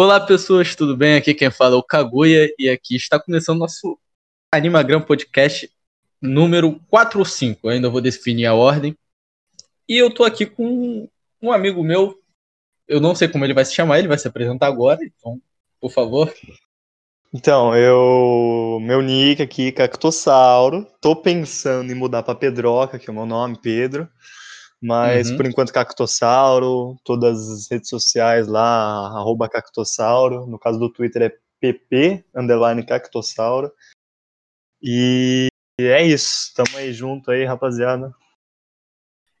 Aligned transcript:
Olá, 0.00 0.20
pessoas, 0.20 0.76
tudo 0.76 0.96
bem? 0.96 1.16
Aqui 1.16 1.34
quem 1.34 1.50
fala 1.50 1.74
é 1.74 1.76
o 1.76 1.82
Kaguya 1.82 2.48
e 2.56 2.68
aqui 2.68 2.94
está 2.94 3.18
começando 3.18 3.58
nosso 3.58 3.98
Animagram 4.52 5.00
Podcast 5.00 5.68
número 6.22 6.80
4 6.86 7.18
ou 7.18 7.24
5. 7.24 7.66
Eu 7.66 7.70
ainda 7.72 7.90
vou 7.90 8.00
definir 8.00 8.46
a 8.46 8.54
ordem. 8.54 8.96
E 9.88 9.98
eu 9.98 10.08
tô 10.14 10.22
aqui 10.22 10.46
com 10.46 11.08
um 11.42 11.50
amigo 11.50 11.82
meu. 11.82 12.16
Eu 12.86 13.00
não 13.00 13.12
sei 13.12 13.26
como 13.26 13.44
ele 13.44 13.52
vai 13.52 13.64
se 13.64 13.74
chamar, 13.74 13.98
ele 13.98 14.06
vai 14.06 14.16
se 14.16 14.28
apresentar 14.28 14.68
agora, 14.68 15.00
então, 15.02 15.42
por 15.80 15.90
favor. 15.90 16.32
Então, 17.34 17.74
eu. 17.74 18.78
Meu 18.80 19.02
nick 19.02 19.42
aqui, 19.42 19.72
Cactossauro. 19.72 20.86
Tô 21.00 21.16
pensando 21.16 21.90
em 21.90 21.96
mudar 21.96 22.22
pra 22.22 22.36
Pedroca, 22.36 23.00
que 23.00 23.10
é 23.10 23.12
o 23.12 23.16
meu 23.16 23.26
nome, 23.26 23.58
Pedro. 23.60 24.08
Mas 24.80 25.30
Uhum. 25.30 25.36
por 25.36 25.46
enquanto 25.46 25.72
Cactossauro, 25.72 26.96
todas 27.04 27.50
as 27.50 27.68
redes 27.70 27.88
sociais 27.88 28.46
lá, 28.46 29.08
arroba 29.08 29.48
Cactossauro. 29.48 30.46
No 30.46 30.58
caso 30.58 30.78
do 30.78 30.90
Twitter 30.92 31.22
é 31.22 31.36
pp, 31.60 32.24
underline 32.34 32.86
Cactossauro. 32.86 33.72
E 34.80 35.48
é 35.80 36.04
isso. 36.04 36.52
Tamo 36.54 36.76
aí 36.76 36.92
junto 36.92 37.30
aí, 37.30 37.44
rapaziada. 37.44 38.14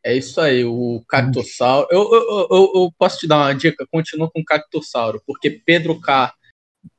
É 0.02 0.16
isso 0.16 0.40
aí, 0.40 0.64
o 0.64 1.04
Cactossauro. 1.08 1.86
Eu, 1.90 2.02
eu, 2.12 2.48
eu, 2.50 2.72
eu- 2.74 2.92
posso 2.98 3.18
te 3.18 3.26
dar 3.28 3.36
uma 3.38 3.54
dica? 3.54 3.86
Continua 3.90 4.30
com 4.30 4.44
Cactossauro, 4.44 5.22
porque 5.26 5.50
Pedro 5.50 6.00
K. 6.00 6.34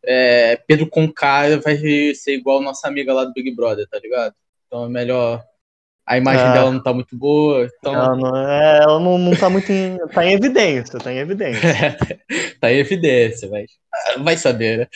é, 0.03 0.55
Pedro 0.55 0.87
com 0.87 1.11
K 1.11 1.57
vai 1.57 1.75
ser 2.13 2.35
igual 2.35 2.61
nossa 2.61 2.87
amiga 2.87 3.13
lá 3.13 3.25
do 3.25 3.33
Big 3.33 3.53
Brother, 3.55 3.87
tá 3.89 3.99
ligado? 3.99 4.33
Então 4.67 4.85
é 4.85 4.89
melhor. 4.89 5.43
A 6.09 6.17
imagem 6.17 6.41
Ah. 6.43 6.53
dela 6.53 6.71
não 6.71 6.81
tá 6.81 6.91
muito 6.91 7.15
boa. 7.15 7.69
Então 7.77 7.93
Ela 7.93 8.15
não, 8.15 8.35
é, 8.35 8.79
ela 8.81 8.99
não, 8.99 9.17
não 9.19 9.35
tá 9.35 9.47
muito 9.47 9.71
em. 9.71 9.95
tá 10.07 10.25
em 10.25 10.33
evidência, 10.33 10.97
tá 10.97 11.13
em 11.13 11.19
evidência. 11.19 11.61
tá 12.59 12.73
em 12.73 12.77
evidência, 12.77 13.47
mas 13.47 13.69
ah, 13.93 14.17
vai 14.17 14.35
saber, 14.35 14.79
né? 14.79 14.87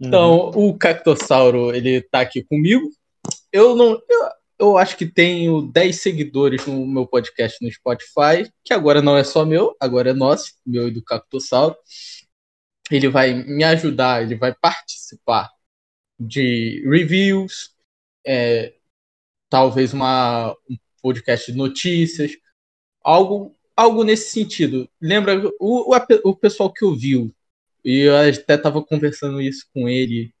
Uhum. 0.00 0.08
Então, 0.08 0.50
o 0.54 0.78
Cactossauro, 0.78 1.74
ele 1.74 2.00
tá 2.00 2.20
aqui 2.20 2.42
comigo. 2.42 2.88
Eu 3.52 3.76
não. 3.76 4.00
Eu, 4.08 4.28
eu 4.58 4.78
acho 4.78 4.96
que 4.96 5.04
tenho 5.04 5.60
10 5.70 6.00
seguidores 6.00 6.64
no 6.64 6.86
meu 6.86 7.06
podcast 7.06 7.62
no 7.62 7.70
Spotify, 7.70 8.50
que 8.64 8.72
agora 8.72 9.02
não 9.02 9.18
é 9.18 9.24
só 9.24 9.44
meu, 9.44 9.76
agora 9.78 10.10
é 10.10 10.14
nosso, 10.14 10.52
meu 10.66 10.88
e 10.88 10.90
do 10.90 11.04
Cactossauro. 11.04 11.76
Ele 12.90 13.08
vai 13.08 13.34
me 13.34 13.64
ajudar, 13.64 14.22
ele 14.22 14.34
vai 14.34 14.54
participar 14.54 15.50
de 16.18 16.82
reviews, 16.88 17.72
é, 18.26 18.72
talvez 19.48 19.92
uma, 19.92 20.52
um 20.68 20.76
podcast 21.02 21.50
de 21.50 21.58
notícias, 21.58 22.32
algo, 23.02 23.56
algo 23.76 24.04
nesse 24.04 24.30
sentido. 24.30 24.88
Lembra 25.00 25.38
o, 25.60 25.94
o, 25.94 25.96
o 26.24 26.36
pessoal 26.36 26.72
que 26.72 26.84
ouviu, 26.84 27.34
e 27.84 28.00
eu 28.00 28.16
até 28.16 28.54
estava 28.54 28.82
conversando 28.82 29.40
isso 29.40 29.66
com 29.72 29.88
ele 29.88 30.32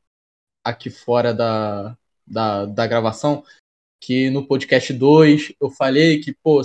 aqui 0.64 0.90
fora 0.90 1.32
da, 1.32 1.96
da, 2.26 2.66
da 2.66 2.86
gravação, 2.86 3.44
que 4.00 4.30
no 4.30 4.46
podcast 4.46 4.92
2 4.92 5.54
eu 5.60 5.70
falei 5.70 6.20
que, 6.20 6.32
pô, 6.32 6.60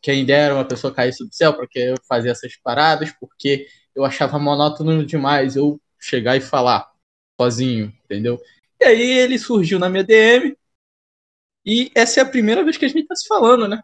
quem 0.00 0.24
dera 0.24 0.54
uma 0.54 0.66
pessoa 0.66 0.94
caísse 0.94 1.24
do 1.24 1.34
céu 1.34 1.54
porque 1.54 1.78
eu 1.78 1.96
fazia 2.06 2.30
essas 2.30 2.56
paradas, 2.56 3.10
porque 3.12 3.66
eu 3.94 4.04
achava 4.04 4.38
monótono 4.38 5.04
demais 5.04 5.56
eu 5.56 5.80
chegar 5.98 6.36
e 6.36 6.40
falar 6.40 6.90
sozinho, 7.40 7.92
entendeu? 8.04 8.40
E 8.80 8.84
aí 8.84 9.18
ele 9.18 9.38
surgiu 9.38 9.78
na 9.78 9.88
minha 9.88 10.04
DM 10.04 10.56
e 11.64 11.90
essa 11.94 12.20
é 12.20 12.22
a 12.22 12.26
primeira 12.26 12.62
vez 12.62 12.76
que 12.76 12.84
a 12.84 12.88
gente 12.88 13.06
tá 13.06 13.14
se 13.14 13.26
falando, 13.26 13.66
né? 13.68 13.80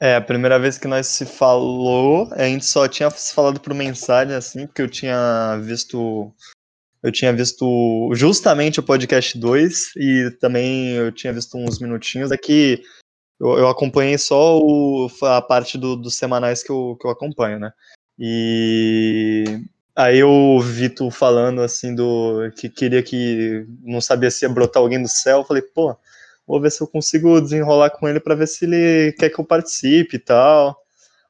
É, 0.00 0.16
a 0.16 0.20
primeira 0.20 0.58
vez 0.58 0.78
que 0.78 0.88
nós 0.88 1.06
se 1.06 1.26
falou, 1.26 2.26
a 2.32 2.44
gente 2.44 2.64
só 2.64 2.88
tinha 2.88 3.10
se 3.10 3.34
falado 3.34 3.60
por 3.60 3.74
mensagem, 3.74 4.34
assim, 4.34 4.66
porque 4.66 4.80
eu 4.80 4.88
tinha 4.88 5.58
visto. 5.62 6.32
Eu 7.02 7.10
tinha 7.12 7.32
visto 7.32 8.10
justamente 8.14 8.78
o 8.80 8.82
podcast 8.82 9.38
2 9.38 9.96
e 9.96 10.30
também 10.38 10.92
eu 10.92 11.10
tinha 11.10 11.32
visto 11.32 11.56
uns 11.56 11.78
minutinhos. 11.78 12.30
Aqui 12.30 12.82
eu, 13.38 13.58
eu 13.58 13.68
acompanhei 13.68 14.18
só 14.18 14.58
o, 14.58 15.08
a 15.22 15.40
parte 15.40 15.78
do- 15.78 15.96
dos 15.96 16.16
semanais 16.16 16.62
que 16.62 16.70
eu, 16.70 16.96
que 17.00 17.06
eu 17.06 17.10
acompanho, 17.10 17.58
né? 17.58 17.72
E 18.18 19.44
aí 19.96 20.18
eu 20.18 20.60
vi 20.60 20.90
tu 20.90 21.10
falando 21.10 21.62
assim 21.62 21.94
do 21.94 22.50
que 22.54 22.68
queria 22.68 23.02
que 23.02 23.66
não 23.82 24.00
sabia 24.00 24.30
se 24.30 24.44
ia 24.44 24.48
brotar 24.50 24.82
alguém 24.82 25.00
do 25.02 25.08
céu. 25.08 25.38
Eu 25.38 25.44
falei, 25.44 25.62
pô, 25.62 25.96
vou 26.50 26.60
ver 26.60 26.72
se 26.72 26.80
eu 26.80 26.88
consigo 26.88 27.40
desenrolar 27.40 27.90
com 27.90 28.08
ele 28.08 28.18
para 28.18 28.34
ver 28.34 28.48
se 28.48 28.64
ele 28.64 29.12
quer 29.12 29.30
que 29.30 29.38
eu 29.38 29.44
participe 29.44 30.16
e 30.16 30.18
tal. 30.18 30.76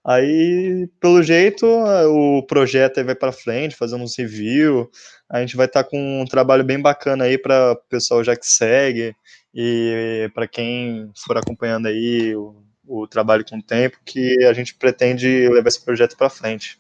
Aí, 0.03 0.89
pelo 0.99 1.23
jeito, 1.23 1.67
o 1.67 2.43
projeto 2.47 2.99
aí 2.99 3.05
vai 3.05 3.15
para 3.15 3.31
frente, 3.31 3.77
fazendo 3.77 4.03
uns 4.03 4.17
review. 4.17 4.91
A 5.29 5.41
gente 5.41 5.57
vai 5.57 5.67
estar 5.67 5.85
com 5.85 6.23
um 6.23 6.25
trabalho 6.25 6.65
bem 6.65 6.81
bacana 6.81 7.25
aí 7.25 7.37
para 7.37 7.73
o 7.73 7.77
pessoal 7.89 8.25
já 8.25 8.35
que 8.35 8.47
segue 8.47 9.15
e 9.55 10.31
para 10.35 10.49
quem 10.49 11.13
for 11.15 11.37
acompanhando 11.37 11.87
aí 11.87 12.35
o, 12.35 12.65
o 12.87 13.07
trabalho 13.07 13.45
com 13.45 13.59
o 13.59 13.63
tempo, 13.63 13.99
que 14.07 14.43
a 14.45 14.55
gente 14.55 14.75
pretende 14.75 15.51
levar 15.51 15.69
esse 15.69 15.85
projeto 15.85 16.17
para 16.17 16.31
frente. 16.31 16.79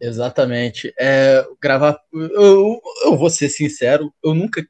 Exatamente. 0.00 0.94
É, 0.96 1.44
gravar. 1.60 1.98
Eu, 2.12 2.80
eu 3.04 3.16
vou 3.16 3.28
ser 3.28 3.48
sincero, 3.48 4.14
eu 4.22 4.34
nunca 4.34 4.64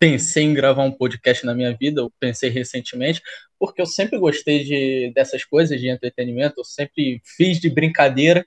pensei 0.00 0.44
em 0.44 0.54
gravar 0.54 0.82
um 0.82 0.90
podcast 0.90 1.44
na 1.44 1.54
minha 1.54 1.76
vida, 1.76 2.00
eu 2.00 2.10
pensei 2.18 2.48
recentemente, 2.48 3.22
porque 3.58 3.82
eu 3.82 3.86
sempre 3.86 4.18
gostei 4.18 4.64
de, 4.64 5.12
dessas 5.14 5.44
coisas 5.44 5.78
de 5.78 5.90
entretenimento, 5.90 6.54
eu 6.58 6.64
sempre 6.64 7.20
fiz 7.22 7.60
de 7.60 7.68
brincadeira, 7.68 8.46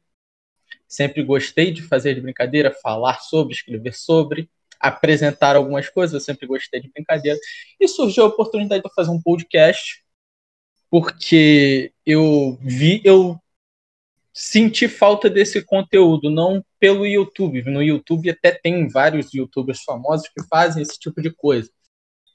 sempre 0.87 1.23
gostei 1.23 1.71
de 1.71 1.83
fazer 1.83 2.15
de 2.15 2.21
brincadeira, 2.21 2.75
falar 2.81 3.19
sobre, 3.19 3.53
escrever 3.53 3.93
sobre, 3.93 4.49
apresentar 4.79 5.55
algumas 5.55 5.87
coisas, 5.87 6.15
eu 6.15 6.19
sempre 6.19 6.47
gostei 6.47 6.81
de 6.81 6.89
brincadeira. 6.91 7.37
E 7.79 7.87
surgiu 7.87 8.23
a 8.23 8.27
oportunidade 8.27 8.81
de 8.81 8.93
fazer 8.95 9.11
um 9.11 9.21
podcast, 9.21 10.03
porque 10.89 11.93
eu 12.03 12.57
vi, 12.63 12.99
eu 13.05 13.39
senti 14.33 14.87
falta 14.87 15.29
desse 15.29 15.61
conteúdo, 15.61 16.31
não 16.31 16.65
pelo 16.83 17.07
YouTube. 17.07 17.61
No 17.63 17.81
YouTube 17.81 18.29
até 18.29 18.51
tem 18.51 18.89
vários 18.89 19.33
youtubers 19.33 19.81
famosos 19.83 20.27
que 20.27 20.43
fazem 20.49 20.83
esse 20.83 20.99
tipo 20.99 21.21
de 21.21 21.31
coisa. 21.31 21.71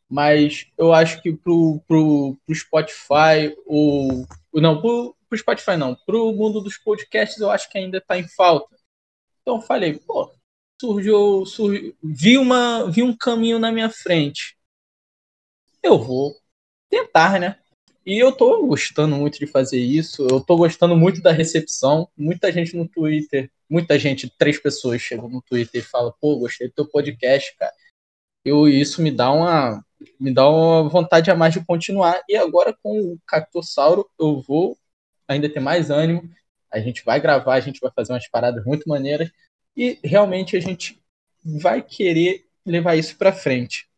Mas 0.08 0.64
eu 0.78 0.90
acho 0.90 1.20
que 1.20 1.36
pro, 1.36 1.82
pro, 1.86 2.34
pro 2.46 2.54
Spotify, 2.54 3.54
o. 3.66 4.24
Não, 4.54 4.80
pro, 4.80 5.14
pro 5.28 5.38
Spotify 5.38 5.76
não. 5.76 5.94
Pro 5.94 6.32
mundo 6.32 6.62
dos 6.62 6.78
podcasts 6.78 7.38
eu 7.38 7.50
acho 7.50 7.68
que 7.68 7.76
ainda 7.76 8.00
tá 8.00 8.16
em 8.16 8.26
falta. 8.26 8.74
Então 9.42 9.60
falei, 9.60 9.98
pô, 9.98 10.32
surgiu. 10.80 11.44
surgiu 11.44 11.94
vi, 12.02 12.38
uma, 12.38 12.90
vi 12.90 13.02
um 13.02 13.14
caminho 13.14 13.58
na 13.58 13.70
minha 13.70 13.90
frente. 13.90 14.56
Eu 15.82 15.98
vou 15.98 16.34
tentar, 16.88 17.38
né? 17.38 17.58
E 18.06 18.18
eu 18.18 18.32
tô 18.32 18.66
gostando 18.66 19.14
muito 19.14 19.38
de 19.38 19.46
fazer 19.46 19.78
isso. 19.78 20.26
Eu 20.26 20.40
tô 20.40 20.56
gostando 20.56 20.96
muito 20.96 21.20
da 21.20 21.32
recepção. 21.32 22.08
Muita 22.16 22.50
gente 22.50 22.74
no 22.74 22.88
Twitter, 22.88 23.50
muita 23.68 23.98
gente, 23.98 24.32
três 24.38 24.58
pessoas 24.58 25.00
chegam 25.00 25.28
no 25.28 25.42
Twitter 25.42 25.80
e 25.82 25.84
falam, 25.84 26.14
pô, 26.20 26.38
gostei 26.38 26.68
do 26.68 26.74
teu 26.74 26.88
podcast, 26.88 27.54
cara. 27.56 27.72
Eu, 28.44 28.68
isso 28.68 29.02
me 29.02 29.10
dá 29.10 29.30
uma 29.30 29.84
me 30.18 30.32
dá 30.32 30.48
uma 30.48 30.88
vontade 30.88 31.30
a 31.30 31.34
mais 31.34 31.54
de 31.54 31.64
continuar. 31.64 32.22
E 32.28 32.36
agora 32.36 32.76
com 32.82 32.98
o 33.00 33.18
Cactossauro 33.26 34.08
eu 34.18 34.40
vou 34.40 34.78
ainda 35.26 35.48
ter 35.48 35.60
mais 35.60 35.90
ânimo. 35.90 36.28
A 36.70 36.80
gente 36.80 37.04
vai 37.04 37.20
gravar, 37.20 37.54
a 37.54 37.60
gente 37.60 37.80
vai 37.80 37.90
fazer 37.94 38.12
umas 38.12 38.28
paradas 38.28 38.64
muito 38.64 38.88
maneiras 38.88 39.30
e 39.76 39.98
realmente 40.04 40.56
a 40.56 40.60
gente 40.60 41.00
vai 41.44 41.82
querer 41.82 42.46
levar 42.64 42.96
isso 42.96 43.16
para 43.16 43.32
frente. 43.32 43.88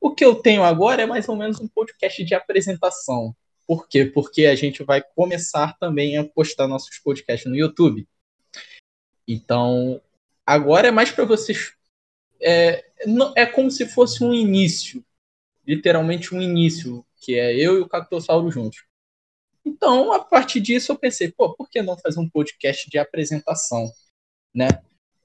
O 0.00 0.14
que 0.14 0.24
eu 0.24 0.34
tenho 0.34 0.62
agora 0.62 1.02
é 1.02 1.06
mais 1.06 1.28
ou 1.28 1.36
menos 1.36 1.60
um 1.60 1.68
podcast 1.68 2.24
de 2.24 2.34
apresentação. 2.34 3.34
Por 3.66 3.88
quê? 3.88 4.04
Porque 4.04 4.46
a 4.46 4.54
gente 4.54 4.82
vai 4.82 5.02
começar 5.14 5.76
também 5.78 6.16
a 6.16 6.24
postar 6.24 6.66
nossos 6.66 6.98
podcasts 6.98 7.48
no 7.48 7.56
YouTube. 7.56 8.06
Então, 9.26 10.00
agora 10.44 10.88
é 10.88 10.90
mais 10.90 11.10
para 11.10 11.24
vocês. 11.24 11.72
É, 12.40 12.84
é 13.36 13.46
como 13.46 13.70
se 13.70 13.86
fosse 13.86 14.24
um 14.24 14.32
início. 14.32 15.04
Literalmente 15.66 16.34
um 16.34 16.40
início, 16.40 17.04
que 17.16 17.38
é 17.38 17.54
eu 17.54 17.78
e 17.78 17.80
o 17.80 17.88
Cactossauro 17.88 18.50
juntos. 18.50 18.84
Então, 19.64 20.12
a 20.12 20.18
partir 20.18 20.60
disso, 20.60 20.92
eu 20.92 20.98
pensei, 20.98 21.30
pô, 21.30 21.54
por 21.54 21.68
que 21.68 21.82
não 21.82 21.96
fazer 21.96 22.18
um 22.18 22.28
podcast 22.28 22.88
de 22.90 22.98
apresentação? 22.98 23.90
Né? 24.54 24.68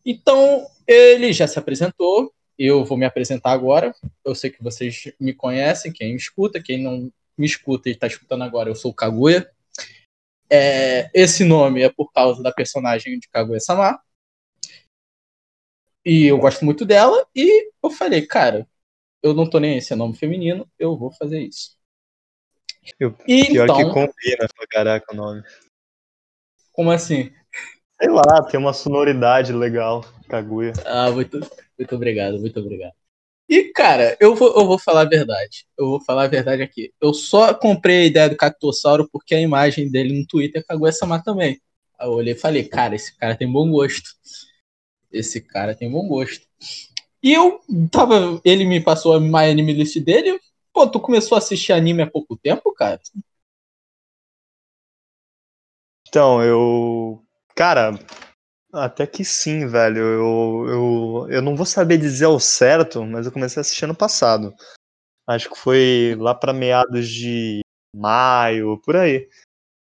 Então, 0.05 0.67
ele 0.85 1.33
já 1.33 1.47
se 1.47 1.57
apresentou, 1.57 2.33
eu 2.57 2.85
vou 2.85 2.97
me 2.97 3.05
apresentar 3.05 3.51
agora. 3.51 3.93
Eu 4.23 4.35
sei 4.35 4.49
que 4.49 4.63
vocês 4.63 5.11
me 5.19 5.33
conhecem, 5.33 5.91
quem 5.91 6.11
me 6.11 6.17
escuta, 6.17 6.61
quem 6.61 6.81
não 6.81 7.11
me 7.37 7.45
escuta 7.45 7.89
e 7.89 7.93
está 7.93 8.07
escutando 8.07 8.43
agora, 8.43 8.69
eu 8.69 8.75
sou 8.75 8.91
o 8.91 8.93
Kaguya. 8.93 9.49
É, 10.49 11.09
esse 11.13 11.43
nome 11.43 11.81
é 11.81 11.89
por 11.89 12.11
causa 12.11 12.41
da 12.43 12.51
personagem 12.51 13.19
de 13.19 13.27
Kaguya-sama. 13.29 13.99
E 16.05 16.25
eu 16.25 16.37
gosto 16.37 16.63
muito 16.63 16.85
dela, 16.85 17.25
e 17.35 17.71
eu 17.83 17.89
falei, 17.89 18.25
cara, 18.27 18.67
eu 19.23 19.33
não 19.33 19.49
tô 19.49 19.59
nem 19.59 19.75
aí 19.75 19.81
se 19.81 19.93
é 19.93 19.95
nome 19.95 20.15
feminino, 20.15 20.69
eu 20.77 20.97
vou 20.97 21.11
fazer 21.11 21.41
isso. 21.41 21.75
Eu, 22.99 23.11
E 23.27 23.45
pior 23.45 23.65
então, 23.65 23.77
que 23.77 23.83
combina 23.85 24.47
pra 24.55 24.67
caraca 24.69 25.13
o 25.13 25.15
nome. 25.15 25.43
como 26.71 26.91
assim? 26.91 27.31
Sei 27.99 28.09
lá, 28.09 28.43
tem 28.49 28.59
uma 28.59 28.73
sonoridade 28.73 29.53
legal, 29.53 30.03
Kaguya. 30.29 30.73
Ah, 30.85 31.09
muito, 31.11 31.39
muito 31.77 31.95
obrigado, 31.95 32.39
muito 32.39 32.59
obrigado. 32.59 32.93
E, 33.47 33.71
cara, 33.71 34.17
eu 34.19 34.35
vou, 34.35 34.47
eu 34.55 34.65
vou 34.65 34.79
falar 34.79 35.01
a 35.01 35.09
verdade. 35.09 35.65
Eu 35.77 35.87
vou 35.87 36.01
falar 36.01 36.23
a 36.23 36.27
verdade 36.27 36.63
aqui. 36.63 36.91
Eu 36.99 37.13
só 37.13 37.53
comprei 37.53 37.97
a 37.97 38.05
ideia 38.05 38.29
do 38.29 38.37
Cactossauro 38.37 39.07
porque 39.11 39.35
a 39.35 39.41
imagem 39.41 39.89
dele 39.89 40.17
no 40.17 40.25
Twitter 40.25 40.61
é 40.61 40.65
Kaguya-sama 40.65 41.21
também. 41.23 41.61
Aí 41.99 42.07
eu 42.07 42.13
olhei 42.13 42.33
e 42.33 42.37
falei, 42.37 42.63
cara, 42.67 42.95
esse 42.95 43.15
cara 43.17 43.35
tem 43.35 43.51
bom 43.51 43.69
gosto. 43.69 44.09
Esse 45.11 45.39
cara 45.39 45.75
tem 45.75 45.89
bom 45.89 46.07
gosto. 46.07 46.45
E 47.21 47.33
eu 47.33 47.61
tava. 47.91 48.41
Ele 48.43 48.65
me 48.65 48.81
passou 48.81 49.13
a 49.13 49.19
My 49.19 49.49
Anime 49.49 49.73
List 49.73 49.97
dele. 49.99 50.39
Pô, 50.73 50.87
tu 50.87 50.99
começou 50.99 51.35
a 51.35 51.39
assistir 51.39 51.71
anime 51.71 52.01
há 52.01 52.07
pouco 52.07 52.35
tempo, 52.35 52.73
cara? 52.73 52.99
Então, 56.07 56.43
eu. 56.43 57.23
Cara, 57.55 57.97
até 58.75 59.07
que 59.07 59.23
sim, 59.23 59.67
velho. 59.67 59.99
Eu, 59.99 60.65
eu, 60.67 61.27
eu 61.29 61.41
não 61.41 61.55
vou 61.55 61.65
saber 61.65 61.97
dizer 61.97 62.25
ao 62.25 62.39
certo, 62.39 63.03
mas 63.05 63.25
eu 63.25 63.31
comecei 63.31 63.59
a 63.59 63.61
assistir 63.61 63.85
ano 63.85 63.95
passado. 63.95 64.53
Acho 65.27 65.49
que 65.49 65.57
foi 65.57 66.15
lá 66.19 66.35
para 66.35 66.53
meados 66.53 67.07
de 67.07 67.61
maio, 67.95 68.79
por 68.81 68.95
aí. 68.95 69.27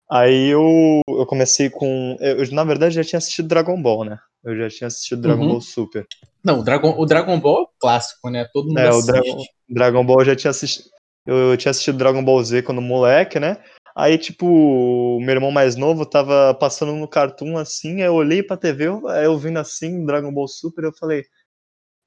Aí 0.09 0.47
eu, 0.47 1.01
eu 1.07 1.25
comecei 1.25 1.69
com. 1.69 2.17
Eu, 2.19 2.49
na 2.51 2.63
verdade, 2.63 2.95
já 2.95 3.03
tinha 3.03 3.17
assistido 3.17 3.47
Dragon 3.47 3.79
Ball, 3.81 4.05
né? 4.05 4.17
Eu 4.43 4.55
já 4.57 4.69
tinha 4.69 4.87
assistido 4.87 5.21
Dragon 5.21 5.43
uhum. 5.43 5.49
Ball 5.49 5.61
Super. 5.61 6.07
Não, 6.43 6.59
o 6.59 6.63
Dragon, 6.63 6.95
o 6.97 7.05
Dragon 7.05 7.39
Ball 7.39 7.63
é 7.63 7.67
clássico, 7.79 8.29
né? 8.29 8.47
Todo 8.53 8.67
mundo 8.67 8.79
é, 8.79 8.87
assiste. 8.87 9.09
O 9.09 9.13
Dragon, 9.13 9.43
Dragon 9.69 10.05
Ball 10.05 10.21
eu 10.21 10.25
já 10.25 10.35
tinha 10.35 10.51
assistido. 10.51 10.89
Eu 11.25 11.57
tinha 11.57 11.71
assistido 11.71 11.97
Dragon 11.97 12.23
Ball 12.23 12.41
Z 12.41 12.63
quando 12.63 12.81
moleque, 12.81 13.37
né? 13.37 13.61
Aí, 13.99 14.15
tipo, 14.19 15.19
meu 15.21 15.31
irmão 15.31 15.49
mais 15.49 15.75
novo 15.75 16.05
tava 16.05 16.53
passando 16.53 16.93
no 16.93 17.07
Cartoon 17.07 17.57
assim, 17.57 18.01
eu 18.01 18.13
olhei 18.13 18.43
pra 18.43 18.55
TV, 18.55 18.85
aí 19.09 19.25
eu 19.25 19.35
vindo 19.39 19.57
assim, 19.57 20.05
Dragon 20.05 20.31
Ball 20.31 20.47
Super, 20.47 20.83
eu 20.83 20.93
falei, 20.93 21.25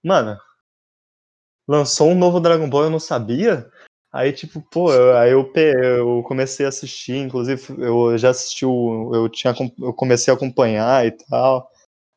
mano, 0.04 0.38
lançou 1.66 2.10
um 2.10 2.14
novo 2.14 2.38
Dragon 2.38 2.70
Ball, 2.70 2.84
eu 2.84 2.90
não 2.90 3.00
sabia? 3.00 3.68
Aí, 4.12 4.32
tipo, 4.32 4.60
pô, 4.70 4.92
eu, 4.92 5.16
aí 5.16 5.32
eu, 5.32 5.52
eu 5.54 6.22
comecei 6.22 6.64
a 6.64 6.68
assistir, 6.68 7.16
inclusive 7.16 7.60
eu 7.78 8.16
já 8.16 8.30
assisti 8.30 8.64
o. 8.64 9.12
Eu, 9.14 9.28
tinha, 9.28 9.52
eu 9.80 9.92
comecei 9.92 10.32
a 10.32 10.36
acompanhar 10.36 11.04
e 11.06 11.12
tal. 11.12 11.68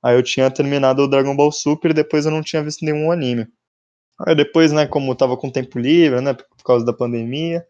Aí 0.03 0.15
eu 0.15 0.23
tinha 0.23 0.51
terminado 0.51 1.01
o 1.03 1.07
Dragon 1.07 1.35
Ball 1.35 1.51
Super 1.51 1.91
e 1.91 1.93
depois 1.95 2.25
eu 2.25 2.31
não 2.31 2.43
tinha 2.43 2.63
visto 2.63 2.85
nenhum 2.85 3.11
anime. 3.11 3.47
Aí 4.27 4.35
depois, 4.35 4.71
né, 4.71 4.87
como 4.87 5.11
eu 5.11 5.15
tava 5.15 5.37
com 5.37 5.51
tempo 5.51 5.79
livre, 5.79 6.21
né, 6.21 6.33
por 6.33 6.63
causa 6.63 6.85
da 6.85 6.93
pandemia, 6.93 7.65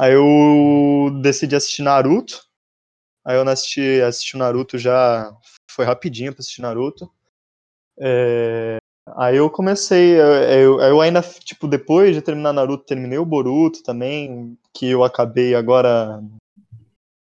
Aí 0.00 0.14
eu 0.14 1.10
decidi 1.20 1.54
assistir 1.54 1.82
Naruto. 1.82 2.42
Aí 3.22 3.36
eu 3.36 3.46
assisti, 3.46 4.00
assisti 4.00 4.34
Naruto 4.34 4.78
já. 4.78 5.30
Foi 5.70 5.84
rapidinho 5.84 6.32
pra 6.32 6.40
assistir 6.40 6.62
Naruto. 6.62 7.12
É, 7.98 8.78
aí 9.14 9.36
eu 9.36 9.50
comecei. 9.50 10.18
Eu, 10.18 10.80
eu 10.80 11.02
ainda, 11.02 11.20
tipo, 11.20 11.68
depois 11.68 12.16
de 12.16 12.22
terminar 12.22 12.54
Naruto, 12.54 12.86
terminei 12.86 13.18
o 13.18 13.26
Boruto 13.26 13.82
também. 13.82 14.56
Que 14.72 14.86
eu 14.86 15.04
acabei 15.04 15.54
agora. 15.54 16.22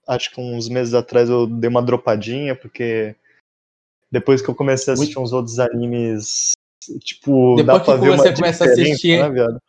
Acho 0.05 0.31
que 0.31 0.41
uns 0.41 0.67
meses 0.67 0.93
atrás 0.93 1.29
eu 1.29 1.47
dei 1.47 1.69
uma 1.69 1.81
dropadinha, 1.81 2.57
porque 2.57 3.15
depois 4.11 4.41
que 4.41 4.49
eu 4.49 4.53
comecei 4.53 4.91
a 4.91 4.95
assistir 4.95 5.17
uns 5.17 5.31
outros 5.31 5.59
animes, 5.59 6.51
tipo, 6.99 7.55
depois 7.55 7.65
dá 7.65 7.79
pra 7.79 7.95
ver 7.95 8.09
uma 8.09 8.33
começa 8.33 8.65
a 8.65 8.67
assistir, 8.67 9.17
né, 9.17 9.29
viado? 9.29 9.61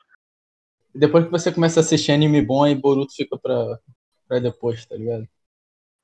Depois 0.98 1.25
que 1.25 1.31
você 1.31 1.52
começa 1.52 1.81
a 1.81 1.82
assistir 1.82 2.12
anime 2.12 2.43
bom, 2.43 2.64
aí 2.64 2.75
Boruto 2.75 3.14
fica 3.14 3.38
pra, 3.38 3.78
pra 4.28 4.38
depois, 4.38 4.84
tá 4.87 4.96
ligado? 4.96 5.28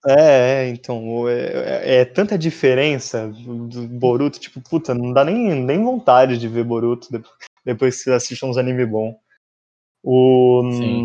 É, 0.06 0.64
é 0.64 0.68
então, 0.68 1.28
é, 1.28 1.34
é, 1.34 2.00
é, 2.00 2.04
tanta 2.04 2.36
diferença 2.36 3.28
do 3.28 3.86
Boruto, 3.86 4.40
tipo, 4.40 4.60
puta, 4.60 4.94
não 4.94 5.12
dá 5.12 5.24
nem, 5.24 5.54
nem 5.54 5.82
vontade 5.82 6.38
de 6.38 6.48
ver 6.48 6.64
Boruto 6.64 7.08
depois 7.64 7.96
que 7.96 8.04
você 8.04 8.12
assiste 8.12 8.44
uns 8.44 8.56
anime 8.56 8.84
bom. 8.84 9.18
O, 10.04 10.62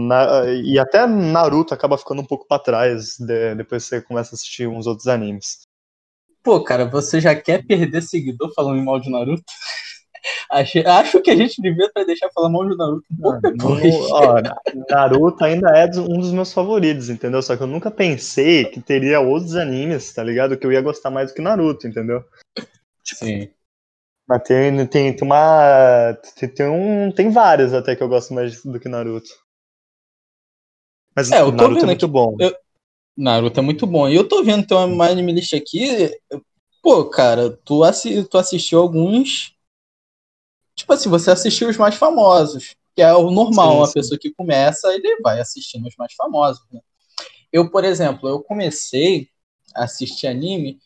na, 0.07 0.45
e 0.51 0.79
até 0.79 1.05
Naruto 1.05 1.71
acaba 1.71 1.99
ficando 1.99 2.23
um 2.23 2.25
pouco 2.25 2.47
para 2.47 2.61
trás 2.61 3.15
de, 3.19 3.53
depois 3.53 3.83
que 3.83 3.89
você 3.89 4.01
começa 4.01 4.33
a 4.33 4.35
assistir 4.35 4.67
uns 4.67 4.87
outros 4.87 5.07
animes. 5.07 5.61
Pô, 6.41 6.63
cara, 6.63 6.85
você 6.85 7.21
já 7.21 7.35
quer 7.35 7.63
perder 7.63 8.01
seguidor 8.01 8.51
falando 8.55 8.83
mal 8.83 8.99
de 8.99 9.11
Naruto? 9.11 9.43
Acho, 10.49 10.79
acho 10.87 11.21
que 11.21 11.31
a 11.31 11.35
gente 11.35 11.61
devia 11.61 11.89
deixar 12.05 12.29
falar 12.31 12.49
mal 12.49 12.67
de 12.67 12.75
Naruto 12.75 13.05
um 13.11 13.17
pouco 13.21 13.41
depois. 13.41 13.95
Ó, 14.11 14.35
Naruto 14.89 15.43
ainda 15.43 15.69
é 15.69 15.85
um 15.99 16.19
dos 16.19 16.31
meus 16.31 16.53
favoritos, 16.53 17.09
entendeu? 17.09 17.41
Só 17.41 17.55
que 17.55 17.63
eu 17.63 17.67
nunca 17.67 17.91
pensei 17.91 18.65
que 18.65 18.81
teria 18.81 19.19
outros 19.19 19.55
animes, 19.55 20.13
tá 20.13 20.23
ligado? 20.23 20.57
Que 20.57 20.65
eu 20.65 20.71
ia 20.71 20.81
gostar 20.81 21.09
mais 21.09 21.29
do 21.31 21.35
que 21.35 21.41
Naruto, 21.41 21.87
entendeu? 21.87 22.23
Tipo, 23.03 23.25
Sim. 23.25 23.49
Mas 24.27 24.43
tem, 24.43 24.85
tem, 24.87 25.15
tem 25.15 25.25
uma. 25.25 26.13
Tem, 26.35 26.49
tem, 26.49 26.67
um, 26.67 27.11
tem 27.11 27.29
vários 27.31 27.73
até 27.73 27.95
que 27.95 28.03
eu 28.03 28.09
gosto 28.09 28.33
mais 28.33 28.61
do 28.61 28.79
que 28.79 28.89
Naruto. 28.89 29.29
Mas 31.15 31.31
é, 31.31 31.41
o 31.43 31.51
Naruto 31.51 31.83
é 31.83 31.85
muito 31.85 32.05
aqui, 32.05 32.11
bom. 32.11 32.35
Eu, 32.37 32.53
Naruto 33.17 33.59
é 33.59 33.63
muito 33.63 33.87
bom. 33.87 34.09
E 34.09 34.15
eu 34.15 34.27
tô 34.27 34.43
vendo 34.43 34.67
tem 34.67 34.77
uma 34.77 35.07
anime 35.07 35.31
list 35.31 35.53
aqui. 35.53 36.11
Pô, 36.83 37.05
cara, 37.05 37.49
tu, 37.63 37.83
assi 37.83 38.23
tu 38.25 38.37
assistiu 38.37 38.79
alguns 38.79 39.56
Tipo 40.77 40.93
assim, 40.93 41.09
você 41.09 41.31
assistiu 41.31 41.67
os 41.67 41.75
mais 41.75 41.95
famosos, 41.95 42.75
que 42.95 43.01
é 43.01 43.11
o 43.13 43.31
normal, 43.31 43.79
sim, 43.79 43.85
sim. 43.85 43.89
a 43.89 43.93
pessoa 43.93 44.19
que 44.19 44.33
começa, 44.33 44.93
ele 44.93 45.17
vai 45.21 45.41
assistindo 45.41 45.87
os 45.87 45.95
mais 45.97 46.13
famosos. 46.13 46.63
Né? 46.71 46.79
Eu, 47.51 47.69
por 47.69 47.83
exemplo, 47.83 48.29
eu 48.29 48.41
comecei 48.41 49.29
a 49.75 49.85
assistir 49.85 50.27
anime, 50.27 50.79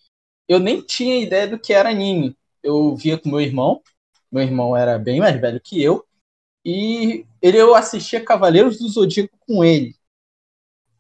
eu 0.48 0.60
nem 0.60 0.82
tinha 0.82 1.22
ideia 1.22 1.48
do 1.48 1.60
que 1.60 1.74
era 1.74 1.90
anime. 1.90 2.36
Eu 2.64 2.96
via 2.96 3.18
com 3.18 3.30
meu 3.30 3.42
irmão, 3.42 3.82
meu 4.32 4.44
irmão 4.44 4.78
era 4.78 4.98
bem 4.98 5.20
mais 5.20 5.40
velho 5.40 5.60
que 5.60 5.82
eu, 5.82 6.06
e 6.64 7.26
ele 7.42 7.58
eu 7.58 7.76
assistia 7.76 8.24
Cavaleiros 8.24 8.80
do 8.80 8.88
Zodíaco 8.88 9.38
com 9.40 9.64
ele. 9.64 9.96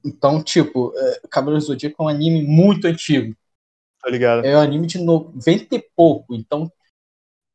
Então, 0.03 0.43
tipo, 0.43 0.91
é, 0.97 1.21
Cavaleiros 1.29 1.65
do 1.65 1.73
Zodíaco 1.73 2.01
é 2.01 2.05
um 2.05 2.09
anime 2.09 2.43
muito 2.43 2.87
antigo. 2.87 3.35
Tá 4.01 4.09
ligado. 4.09 4.43
É 4.43 4.57
um 4.57 4.59
anime 4.59 4.87
de 4.87 4.97
90 4.97 5.75
e 5.75 5.85
pouco. 5.95 6.33
Então, 6.33 6.71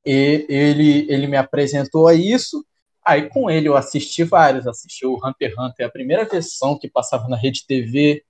e 0.07 0.47
ele, 0.49 1.07
ele 1.11 1.27
me 1.27 1.37
apresentou 1.37 2.07
a 2.07 2.15
isso. 2.15 2.65
Aí 3.05 3.29
com 3.29 3.51
ele 3.51 3.69
eu 3.69 3.77
assisti 3.77 4.25
vários, 4.25 4.67
assisti 4.67 5.05
o 5.05 5.17
Hunter 5.17 5.51
x 5.51 5.59
Hunter, 5.59 5.87
a 5.87 5.91
primeira 5.91 6.25
versão 6.25 6.79
que 6.79 6.89
passava 6.89 7.29
na 7.29 7.37
Rede 7.37 7.67
TV, 7.67 8.25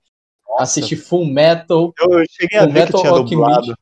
Nossa. 0.49 0.62
assisti 0.62 0.96
Full 0.96 1.26
Metal. 1.26 1.93
Eu 1.99 2.25
cheguei 2.31 2.58
Full 2.58 2.69
a 2.69 2.73
ver 2.73 2.81
Metal 2.81 3.02
que 3.02 3.08
tinha 3.08 3.23
dublado 3.23 3.75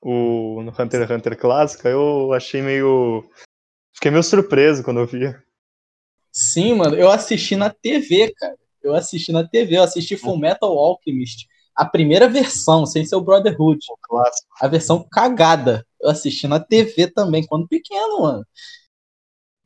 o 0.00 0.62
no 0.62 0.70
Hunter 0.70 1.02
x 1.02 1.10
Hunter 1.10 1.38
clássico, 1.38 1.88
eu 1.88 2.32
achei 2.32 2.62
meio 2.62 3.28
fiquei 3.92 4.10
meio 4.10 4.22
surpreso 4.22 4.82
quando 4.82 5.00
eu 5.00 5.06
vi. 5.06 5.34
Sim, 6.30 6.74
mano, 6.74 6.94
eu 6.94 7.10
assisti 7.10 7.56
na 7.56 7.70
TV, 7.70 8.32
cara. 8.34 8.56
Eu 8.82 8.94
assisti 8.94 9.32
na 9.32 9.46
TV, 9.46 9.76
eu 9.76 9.82
assisti 9.82 10.16
Full 10.16 10.38
Metal 10.38 10.70
Alchemist, 10.70 11.48
a 11.78 11.84
primeira 11.84 12.28
versão, 12.28 12.84
sem 12.84 13.06
ser 13.06 13.14
o 13.14 13.20
Brotherhood. 13.20 13.78
O 13.88 13.96
clássico. 14.02 14.48
A 14.60 14.66
versão 14.66 15.06
cagada 15.08 15.86
eu 16.00 16.10
assisti 16.10 16.48
na 16.48 16.58
TV 16.58 17.08
também, 17.08 17.46
quando 17.46 17.68
pequeno, 17.68 18.22
mano. 18.22 18.46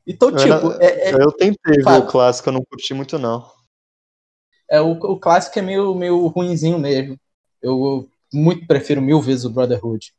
Então, 0.06 0.30
tipo. 0.34 0.52
Eu, 0.52 0.80
é, 0.80 1.10
é, 1.10 1.14
eu 1.14 1.32
tentei 1.32 1.82
ver 1.82 1.98
o 1.98 2.06
clássico, 2.06 2.50
eu 2.50 2.52
não 2.52 2.64
curti 2.64 2.92
muito, 2.92 3.18
não. 3.18 3.50
É, 4.70 4.78
o, 4.80 4.92
o 4.92 5.18
clássico 5.18 5.58
é 5.58 5.62
meio, 5.62 5.94
meio 5.94 6.26
ruinzinho 6.26 6.78
mesmo. 6.78 7.18
Eu, 7.62 7.72
eu 7.84 8.08
muito 8.32 8.66
prefiro 8.66 9.00
mil 9.00 9.20
vezes 9.20 9.46
o 9.46 9.50
Brotherhood. 9.50 10.12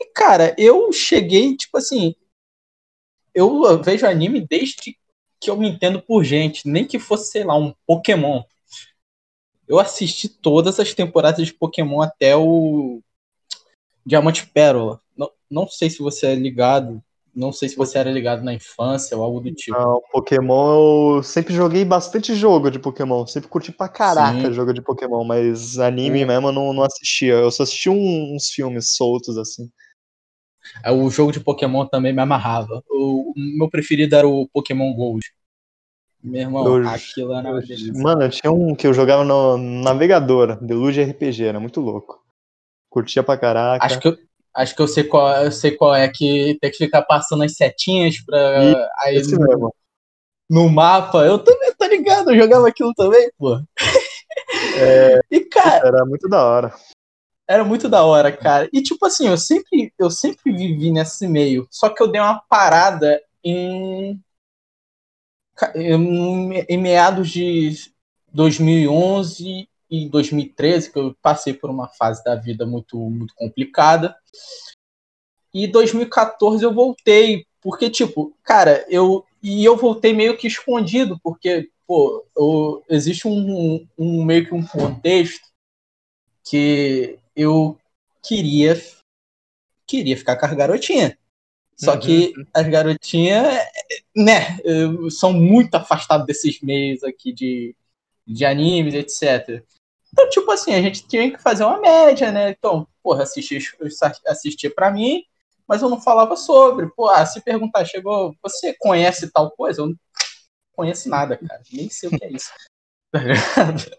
E, 0.00 0.06
cara, 0.06 0.52
eu 0.58 0.92
cheguei, 0.92 1.56
tipo 1.56 1.78
assim. 1.78 2.14
Eu 3.32 3.80
vejo 3.82 4.06
anime 4.06 4.40
desde 4.40 4.96
que 5.38 5.50
eu 5.50 5.56
me 5.56 5.68
entendo 5.68 6.02
por 6.02 6.24
gente, 6.24 6.66
nem 6.66 6.84
que 6.84 6.98
fosse, 6.98 7.30
sei 7.30 7.44
lá, 7.44 7.56
um 7.56 7.72
Pokémon. 7.86 8.42
Eu 9.68 9.78
assisti 9.78 10.28
todas 10.28 10.78
as 10.78 10.94
temporadas 10.94 11.46
de 11.46 11.52
Pokémon 11.52 12.00
até 12.00 12.36
o 12.36 13.00
Diamante 14.04 14.46
Pérola. 14.46 15.00
Não, 15.16 15.30
não 15.50 15.68
sei 15.68 15.90
se 15.90 15.98
você 15.98 16.26
é 16.26 16.34
ligado. 16.34 17.02
Não 17.34 17.52
sei 17.52 17.68
se 17.68 17.76
você 17.76 17.98
era 17.98 18.10
ligado 18.10 18.42
na 18.42 18.54
infância 18.54 19.14
ou 19.14 19.22
algo 19.22 19.40
do 19.40 19.52
tipo. 19.52 19.76
Não, 19.76 20.00
Pokémon 20.10 21.16
eu 21.16 21.22
sempre 21.22 21.52
joguei 21.52 21.84
bastante 21.84 22.34
jogo 22.34 22.70
de 22.70 22.78
Pokémon. 22.78 23.26
Sempre 23.26 23.50
curti 23.50 23.70
pra 23.70 23.88
caraca 23.88 24.46
Sim. 24.46 24.52
jogo 24.54 24.72
de 24.72 24.80
Pokémon, 24.80 25.22
mas 25.22 25.78
anime 25.78 26.24
hum. 26.24 26.28
mesmo 26.28 26.48
eu 26.48 26.52
não, 26.52 26.72
não 26.72 26.82
assistia. 26.82 27.34
Eu 27.34 27.50
só 27.50 27.64
assisti 27.64 27.90
uns 27.90 28.48
filmes 28.48 28.94
soltos 28.94 29.36
assim. 29.36 29.70
É, 30.82 30.90
o 30.90 31.10
jogo 31.10 31.30
de 31.30 31.40
Pokémon 31.40 31.86
também 31.86 32.12
me 32.12 32.22
amarrava. 32.22 32.82
O, 32.88 33.32
o 33.32 33.34
meu 33.36 33.68
preferido 33.68 34.16
era 34.16 34.26
o 34.26 34.48
Pokémon 34.48 34.94
Gold. 34.94 35.26
Meu 36.26 36.40
irmão, 36.40 36.82
eu, 36.82 36.88
aquilo 36.88 37.32
era 37.32 37.48
uma 37.48 37.60
delícia. 37.60 37.92
Mano, 37.94 38.28
tinha 38.28 38.50
um 38.50 38.74
que 38.74 38.84
eu 38.84 38.92
jogava 38.92 39.22
no 39.22 39.56
navegador, 39.56 40.58
Deluge 40.60 41.00
RPG, 41.00 41.44
era 41.44 41.60
muito 41.60 41.80
louco. 41.80 42.20
Curtia 42.90 43.22
pra 43.22 43.38
caraca. 43.38 43.86
Acho 43.86 44.00
que 44.00 44.08
eu, 44.08 44.18
acho 44.52 44.74
que 44.74 44.82
eu 44.82 44.88
sei 44.88 45.04
qual, 45.04 45.44
eu 45.44 45.52
sei 45.52 45.70
qual 45.70 45.94
é 45.94 46.08
que 46.08 46.58
tem 46.60 46.70
que 46.72 46.78
ficar 46.78 47.02
passando 47.02 47.44
as 47.44 47.54
setinhas 47.54 48.20
pra. 48.24 48.64
E, 48.64 48.74
aí 49.04 49.16
esse 49.16 49.38
no, 49.38 49.46
mesmo. 49.46 49.74
no 50.50 50.68
mapa. 50.68 51.24
Eu 51.24 51.38
também 51.38 51.72
tô 51.78 51.86
ligado, 51.86 52.32
eu 52.32 52.40
jogava 52.40 52.66
aquilo 52.66 52.92
também, 52.94 53.30
pô. 53.38 53.60
É, 54.78 55.18
e 55.30 55.40
cara. 55.40 55.88
Era 55.88 56.04
muito 56.04 56.28
da 56.28 56.44
hora. 56.44 56.74
Era 57.48 57.64
muito 57.64 57.88
da 57.88 58.04
hora, 58.04 58.30
cara. 58.30 58.68
E 58.70 58.82
tipo 58.82 59.06
assim, 59.06 59.26
eu 59.26 59.38
sempre, 59.38 59.92
eu 59.98 60.10
sempre 60.10 60.52
vivi 60.52 60.90
nesse 60.90 61.26
meio. 61.26 61.66
Só 61.70 61.88
que 61.88 62.02
eu 62.02 62.06
dei 62.06 62.20
uma 62.20 62.38
parada 62.48 63.20
em 63.42 64.20
em 65.74 66.78
meados 66.78 67.30
de 67.30 67.90
2011 68.32 69.68
e 69.90 70.08
2013, 70.08 70.92
que 70.92 70.98
eu 70.98 71.16
passei 71.22 71.54
por 71.54 71.70
uma 71.70 71.88
fase 71.88 72.22
da 72.24 72.34
vida 72.34 72.66
muito 72.66 72.98
muito 72.98 73.34
complicada. 73.34 74.16
E 75.54 75.66
2014 75.66 76.64
eu 76.64 76.74
voltei, 76.74 77.46
porque 77.60 77.88
tipo, 77.88 78.36
cara, 78.42 78.84
eu 78.88 79.24
e 79.42 79.64
eu 79.64 79.76
voltei 79.76 80.12
meio 80.12 80.36
que 80.36 80.46
escondido, 80.46 81.18
porque 81.22 81.70
pô, 81.86 82.26
eu, 82.36 82.84
existe 82.90 83.28
um, 83.28 83.86
um 83.96 84.24
meio 84.24 84.44
que 84.44 84.54
um 84.54 84.66
contexto 84.66 85.48
que 86.44 87.18
eu 87.34 87.78
queria 88.22 88.74
queria 89.86 90.16
ficar 90.16 90.36
com 90.36 90.46
as 90.46 90.52
garotinhas. 90.52 91.16
Só 91.76 91.94
uhum. 91.94 92.00
que 92.00 92.32
as 92.54 92.68
garotinhas, 92.68 93.46
né, 94.16 94.58
são 95.10 95.32
muito 95.32 95.74
afastadas 95.74 96.26
desses 96.26 96.60
meios 96.62 97.04
aqui 97.04 97.32
de, 97.32 97.76
de 98.26 98.44
animes, 98.46 98.94
etc. 98.94 99.62
Então, 100.10 100.28
tipo 100.30 100.50
assim, 100.50 100.72
a 100.72 100.80
gente 100.80 101.06
tinha 101.06 101.30
que 101.30 101.42
fazer 101.42 101.64
uma 101.64 101.78
média, 101.78 102.32
né? 102.32 102.50
Então, 102.50 102.88
porra, 103.02 103.24
assistir, 103.24 103.62
assistir 104.26 104.74
pra 104.74 104.90
mim, 104.90 105.22
mas 105.68 105.82
eu 105.82 105.90
não 105.90 106.00
falava 106.00 106.36
sobre. 106.36 106.88
Pô, 106.88 107.08
ah, 107.08 107.26
se 107.26 107.42
perguntar, 107.42 107.84
chegou, 107.84 108.34
você 108.42 108.74
conhece 108.78 109.30
tal 109.30 109.50
coisa? 109.50 109.82
Eu 109.82 109.88
não 109.88 109.96
conheço 110.74 111.10
nada, 111.10 111.36
cara. 111.36 111.60
Nem 111.70 111.90
sei 111.90 112.08
o 112.08 112.18
que 112.18 112.24
é 112.24 112.32
isso. 112.32 112.50
Tá 113.12 113.20
ligado? 113.20 113.90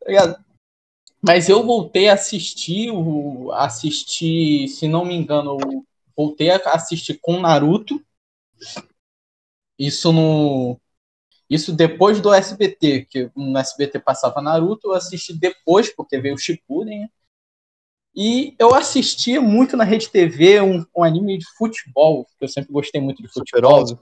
tá 0.00 0.06
ligado? 0.06 0.44
Mas 1.20 1.48
eu 1.48 1.64
voltei 1.64 2.08
a 2.08 2.14
assistir, 2.14 2.90
o, 2.90 3.50
assistir, 3.52 4.68
se 4.68 4.86
não 4.86 5.04
me 5.04 5.14
engano, 5.14 5.58
voltei 6.16 6.50
a 6.50 6.56
assistir 6.72 7.18
com 7.20 7.40
Naruto. 7.40 8.02
Isso 9.78 10.12
no. 10.12 10.80
Isso 11.48 11.72
depois 11.72 12.20
do 12.20 12.32
SBT, 12.32 13.04
que 13.04 13.30
no 13.36 13.58
SBT 13.58 13.98
passava 13.98 14.40
Naruto, 14.40 14.88
eu 14.88 14.92
assisti 14.94 15.32
depois, 15.32 15.94
porque 15.94 16.18
veio 16.18 16.34
o 16.34 16.38
Shippuden. 16.38 17.00
Né? 17.00 17.08
E 18.16 18.54
eu 18.58 18.74
assistia 18.74 19.40
muito 19.40 19.76
na 19.76 19.84
Rede 19.84 20.08
TV 20.08 20.60
um, 20.60 20.84
um 20.96 21.04
anime 21.04 21.38
de 21.38 21.46
futebol, 21.56 22.24
que 22.38 22.44
eu 22.44 22.48
sempre 22.48 22.72
gostei 22.72 23.00
muito 23.00 23.22
de 23.22 23.28
futebol. 23.28 23.86
Super 23.86 23.94
11. 23.94 23.98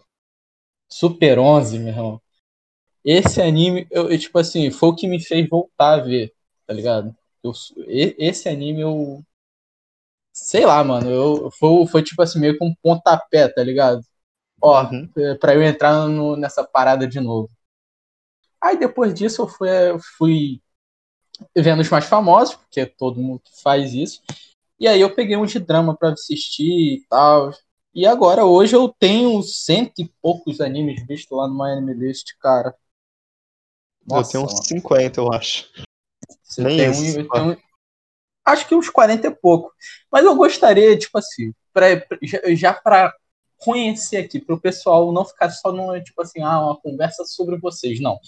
Super 0.89 1.39
11, 1.39 1.79
meu 1.79 1.89
irmão. 1.89 2.23
Esse 3.05 3.43
anime, 3.43 3.87
eu, 3.91 4.11
eu, 4.11 4.19
tipo 4.19 4.39
assim, 4.39 4.71
foi 4.71 4.91
o 4.91 4.95
que 4.95 5.09
me 5.09 5.21
fez 5.21 5.49
voltar 5.49 5.95
a 5.95 6.03
ver 6.03 6.33
tá 6.67 6.73
ligado? 6.73 7.15
Eu, 7.43 7.53
esse 7.87 8.49
anime 8.49 8.81
eu. 8.81 9.23
Sei 10.33 10.65
lá, 10.65 10.83
mano. 10.83 11.11
Eu, 11.11 11.51
foi, 11.59 11.87
foi 11.87 12.03
tipo 12.03 12.23
assim, 12.23 12.41
meio 12.41 12.57
com 12.59 12.69
um 12.69 12.75
pontapé, 12.83 13.49
tá 13.49 13.63
ligado? 13.63 14.01
Ó, 14.61 14.83
uhum. 14.85 15.09
É, 15.17 15.35
pra 15.35 15.55
eu 15.55 15.63
entrar 15.63 16.07
no, 16.09 16.37
nessa 16.37 16.65
parada 16.65 17.07
de 17.07 17.21
novo. 17.21 17.51
Aí 18.61 18.79
depois 18.79 19.13
disso 19.13 19.43
eu 19.43 19.49
fui, 19.49 19.69
fui 20.17 20.63
vendo 21.57 21.81
os 21.81 21.91
mais 21.91 22.05
famosos, 22.05 22.55
porque 22.55 22.87
todo 22.87 23.21
mundo 23.21 23.43
faz 23.63 23.93
isso. 23.93 24.23
E 24.79 24.87
aí 24.87 25.01
eu 25.01 25.15
peguei 25.15 25.37
um 25.37 25.45
de 25.45 25.59
drama 25.59 25.97
pra 25.97 26.11
assistir 26.11 26.95
e 26.95 27.07
tal. 27.09 27.51
E 27.95 28.07
agora, 28.07 28.45
hoje 28.45 28.75
eu 28.75 28.89
tenho 28.89 29.43
cento 29.43 30.01
e 30.01 30.11
poucos 30.23 30.61
animes 30.61 31.05
vistos 31.07 31.37
lá 31.37 31.47
no 31.47 31.55
My 31.55 31.73
Anime 31.73 31.93
List, 31.93 32.29
cara. 32.41 32.75
Nossa, 34.07 34.31
eu 34.31 34.33
tenho 34.33 34.45
uns 34.45 34.67
50, 34.67 35.21
eu 35.21 35.33
acho. 35.33 35.69
Você 36.43 36.63
Nem 36.63 36.77
tem 36.77 36.91
isso. 36.91 37.21
Um, 37.21 37.29
tem 37.29 37.63
acho 38.45 38.67
que 38.67 38.75
uns 38.75 38.89
40 38.89 39.27
e 39.27 39.31
pouco. 39.31 39.73
Mas 40.11 40.25
eu 40.25 40.35
gostaria, 40.35 40.97
tipo 40.99 41.19
assim, 41.19 41.53
pra, 41.73 41.87
já, 42.55 42.73
para 42.73 43.13
conhecer 43.59 44.19
aqui, 44.19 44.41
para 44.41 44.55
o 44.55 44.61
pessoal 44.61 45.13
não 45.13 45.25
ficar 45.25 45.51
só 45.51 45.73
numa, 45.73 46.01
tipo 46.01 46.21
assim, 46.23 46.43
ah, 46.43 46.61
uma 46.61 46.77
conversa 46.77 47.25
sobre 47.25 47.57
vocês. 47.59 48.01
Não. 48.01 48.19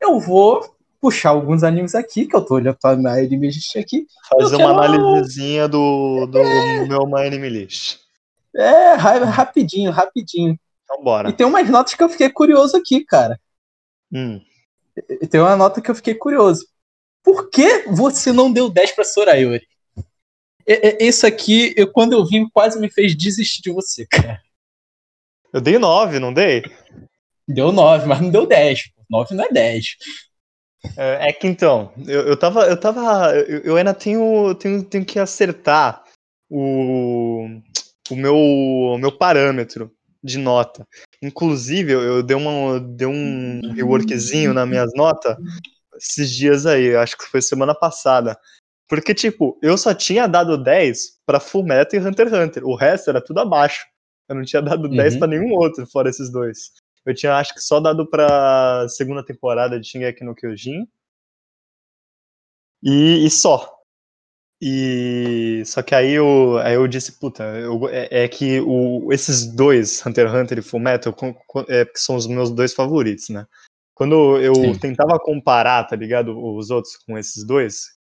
Eu 0.00 0.18
vou 0.18 0.62
puxar 1.00 1.30
alguns 1.30 1.62
animes 1.62 1.94
aqui, 1.94 2.26
que 2.26 2.36
eu 2.36 2.44
tô 2.44 2.54
olhando 2.54 2.76
para 2.80 2.96
minha 2.96 3.12
anime 3.12 3.46
list 3.46 3.76
aqui. 3.76 4.06
Fazer 4.28 4.56
uma 4.56 4.80
quero... 4.80 4.94
análisezinha 4.94 5.66
do, 5.66 6.26
do 6.26 6.38
é... 6.38 6.86
meu 6.86 7.06
My 7.06 7.26
Anime 7.26 7.48
List. 7.48 7.98
É, 8.54 8.94
rapidinho, 8.94 9.90
rapidinho. 9.90 10.58
Então 10.84 11.02
bora. 11.02 11.28
E 11.30 11.32
tem 11.32 11.46
umas 11.46 11.68
notas 11.68 11.94
que 11.94 12.02
eu 12.02 12.08
fiquei 12.08 12.28
curioso 12.28 12.76
aqui, 12.76 13.04
cara. 13.04 13.40
Hum. 14.12 14.40
Tem 15.30 15.40
uma 15.40 15.56
nota 15.56 15.80
que 15.80 15.90
eu 15.90 15.94
fiquei 15.94 16.14
curioso. 16.14 16.66
Por 17.30 17.48
que 17.48 17.84
você 17.86 18.32
não 18.32 18.52
deu 18.52 18.68
10 18.68 18.90
pra 18.90 19.04
Sorayori? 19.04 19.64
Isso 20.98 21.24
aqui, 21.24 21.72
eu, 21.76 21.86
quando 21.86 22.12
eu 22.12 22.26
vi, 22.26 22.44
quase 22.50 22.80
me 22.80 22.90
fez 22.90 23.16
desistir 23.16 23.62
de 23.62 23.70
você, 23.70 24.04
cara. 24.04 24.42
Eu 25.52 25.60
dei 25.60 25.78
9, 25.78 26.18
não 26.18 26.34
dei? 26.34 26.64
Deu 27.46 27.70
9, 27.70 28.08
mas 28.08 28.20
não 28.20 28.30
deu 28.30 28.46
10. 28.46 28.90
9 29.08 29.34
não 29.36 29.44
é 29.44 29.48
10. 29.48 29.96
É, 30.96 31.28
é 31.28 31.32
que 31.32 31.46
então, 31.46 31.92
eu, 32.04 32.22
eu 32.22 32.36
tava. 32.36 32.64
Eu 32.64 32.76
tava. 32.76 33.32
Eu, 33.36 33.60
eu 33.60 33.76
ainda 33.76 33.94
tenho, 33.94 34.52
tenho, 34.56 34.82
tenho 34.82 35.04
que 35.04 35.20
acertar 35.20 36.02
o, 36.48 37.46
o 38.10 38.16
meu, 38.16 38.98
meu 38.98 39.16
parâmetro 39.16 39.92
de 40.22 40.36
nota. 40.36 40.84
Inclusive, 41.22 41.92
eu, 41.92 42.02
eu 42.02 42.22
dei, 42.24 42.36
uma, 42.36 42.80
dei 42.80 43.06
um 43.06 43.72
reworkzinho 43.72 44.52
nas 44.52 44.68
minhas 44.68 44.92
notas 44.94 45.36
esses 46.00 46.30
dias 46.30 46.66
aí, 46.66 46.94
acho 46.96 47.16
que 47.16 47.26
foi 47.26 47.42
semana 47.42 47.74
passada. 47.74 48.38
Porque, 48.88 49.14
tipo, 49.14 49.58
eu 49.62 49.78
só 49.78 49.94
tinha 49.94 50.26
dado 50.26 50.62
10 50.62 51.20
pra 51.24 51.38
Fullmetal 51.38 52.00
e 52.00 52.04
Hunter 52.04 52.26
x 52.26 52.36
Hunter. 52.36 52.64
O 52.64 52.74
resto 52.74 53.10
era 53.10 53.20
tudo 53.20 53.38
abaixo. 53.38 53.86
Eu 54.28 54.34
não 54.34 54.42
tinha 54.42 54.60
dado 54.60 54.88
uhum. 54.88 54.96
10 54.96 55.16
pra 55.16 55.28
nenhum 55.28 55.52
outro, 55.52 55.86
fora 55.86 56.10
esses 56.10 56.30
dois. 56.30 56.72
Eu 57.06 57.14
tinha, 57.14 57.36
acho 57.36 57.54
que, 57.54 57.60
só 57.60 57.78
dado 57.80 58.08
pra 58.08 58.86
segunda 58.88 59.24
temporada 59.24 59.78
de 59.78 59.86
Shingeki 59.86 60.24
no 60.24 60.34
Kyojin. 60.34 60.86
E, 62.82 63.26
e 63.26 63.30
só. 63.30 63.80
E 64.60 65.62
só 65.64 65.82
que 65.82 65.94
aí 65.94 66.12
eu, 66.12 66.58
aí 66.58 66.74
eu 66.74 66.86
disse, 66.86 67.12
puta, 67.12 67.44
eu, 67.44 67.88
é, 67.88 68.24
é, 68.24 68.28
que 68.28 68.60
o, 68.60 69.10
esses 69.12 69.46
dois, 69.46 70.04
Hunter 70.04 70.26
x 70.26 70.34
Hunter 70.34 70.58
e 70.58 70.62
Fullmetal, 70.62 71.14
é, 71.68 71.90
são 71.94 72.16
os 72.16 72.26
meus 72.26 72.50
dois 72.50 72.74
favoritos, 72.74 73.28
né? 73.30 73.46
Quando 74.00 74.38
eu 74.38 74.54
Sim. 74.54 74.78
tentava 74.78 75.18
comparar, 75.18 75.84
tá 75.84 75.94
ligado, 75.94 76.34
os 76.42 76.70
outros 76.70 76.96
com 76.96 77.18
esses 77.18 77.44
dois, 77.44 77.98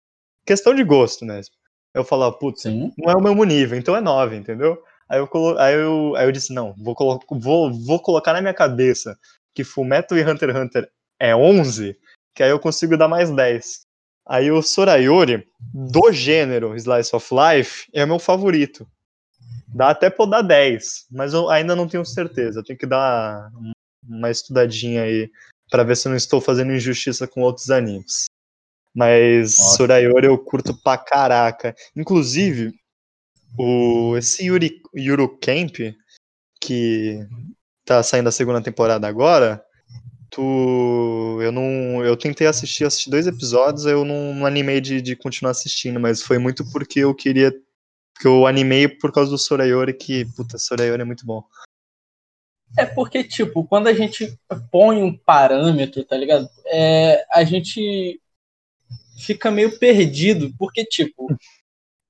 questão 0.47 0.73
de 0.73 0.85
gosto 0.85 1.25
mesmo. 1.25 1.53
Eu 1.93 2.05
falava, 2.05 2.31
putz, 2.39 2.67
não 2.67 3.11
é 3.11 3.17
o 3.17 3.21
mesmo 3.21 3.43
nível, 3.43 3.77
então 3.77 3.97
é 3.97 4.01
9, 4.01 4.37
entendeu? 4.37 4.81
Aí 5.09 5.19
eu, 5.19 5.27
colo... 5.27 5.59
aí 5.59 5.75
eu, 5.75 6.15
aí 6.15 6.25
eu 6.25 6.31
disse, 6.31 6.55
não, 6.55 6.73
vou, 6.79 6.95
colo... 6.95 7.19
vou, 7.29 7.75
vou 7.75 7.99
colocar 7.99 8.33
na 8.33 8.41
minha 8.41 8.55
cabeça 8.55 9.19
que 9.53 9.65
Fullmetal 9.65 10.17
e 10.17 10.23
Hunter 10.23 10.51
x 10.51 10.61
Hunter 10.61 10.91
é 11.19 11.35
11, 11.35 11.99
que 12.33 12.45
aí 12.45 12.51
eu 12.51 12.61
consigo 12.61 12.97
dar 12.97 13.09
mais 13.09 13.29
10. 13.29 13.81
Aí 14.25 14.53
o 14.53 14.63
Sorayori, 14.63 15.49
do 15.75 16.13
gênero 16.13 16.77
Slice 16.77 17.17
of 17.17 17.29
Life, 17.35 17.91
é 17.93 18.05
o 18.05 18.07
meu 18.07 18.21
favorito. 18.21 18.87
Dá 19.67 19.91
até 19.91 20.09
pra 20.09 20.27
eu 20.27 20.31
dar 20.31 20.43
10, 20.43 21.07
mas 21.11 21.35
eu 21.35 21.51
ainda 21.51 21.75
não 21.75 21.89
tenho 21.89 22.05
certeza. 22.05 22.61
Eu 22.61 22.65
tenho 22.65 22.79
que 22.79 22.87
dar 22.87 23.51
uma 24.09 24.31
estudadinha 24.31 25.03
aí 25.03 25.29
para 25.71 25.85
ver 25.85 25.97
se 25.97 26.09
eu 26.09 26.11
não 26.11 26.17
estou 26.17 26.41
fazendo 26.41 26.73
injustiça 26.73 27.27
com 27.27 27.43
outros 27.43 27.71
animes. 27.71 28.27
Mas 28.95 29.57
Nossa. 29.59 29.77
Surayori 29.77 30.27
eu 30.27 30.39
curto 30.39 30.75
pra 30.83 30.99
caraca. 30.99 31.75
Inclusive, 31.95 32.73
o, 33.57 34.17
esse 34.17 34.47
Yuri, 34.47 34.81
Yuru 34.97 35.39
Camp, 35.39 35.77
que 36.61 37.27
tá 37.85 38.03
saindo 38.03 38.29
a 38.29 38.33
segunda 38.33 38.61
temporada 38.61 39.07
agora, 39.07 39.63
tu. 40.31 41.39
Eu 41.41 41.53
não. 41.53 42.05
Eu 42.05 42.17
tentei 42.17 42.47
assistir, 42.47 42.85
assisti 42.85 43.11
dois 43.11 43.27
episódios, 43.27 43.87
eu 43.87 44.05
não, 44.05 44.35
não 44.35 44.47
animei 44.47 44.81
de, 44.81 45.01
de 45.01 45.17
continuar 45.17 45.53
assistindo, 45.53 46.01
mas 46.01 46.23
foi 46.23 46.39
muito 46.39 46.69
porque 46.71 47.01
eu 47.01 47.15
queria. 47.15 47.53
que 48.21 48.27
eu 48.27 48.47
animei 48.47 48.89
por 48.89 49.13
causa 49.13 49.31
do 49.31 49.39
Sorayori, 49.39 49.95
que, 49.95 50.25
puta, 50.37 50.59
Sorayori 50.59 51.03
é 51.03 51.05
muito 51.05 51.25
bom. 51.25 51.43
É 52.77 52.85
porque, 52.85 53.25
tipo, 53.25 53.65
quando 53.65 53.87
a 53.87 53.93
gente 53.93 54.39
põe 54.71 55.03
um 55.03 55.17
parâmetro, 55.17 56.05
tá 56.05 56.17
ligado? 56.17 56.49
É, 56.67 57.25
a 57.33 57.43
gente 57.45 58.21
fica 59.19 59.51
meio 59.51 59.79
perdido, 59.79 60.53
porque, 60.59 60.85
tipo, 60.85 61.29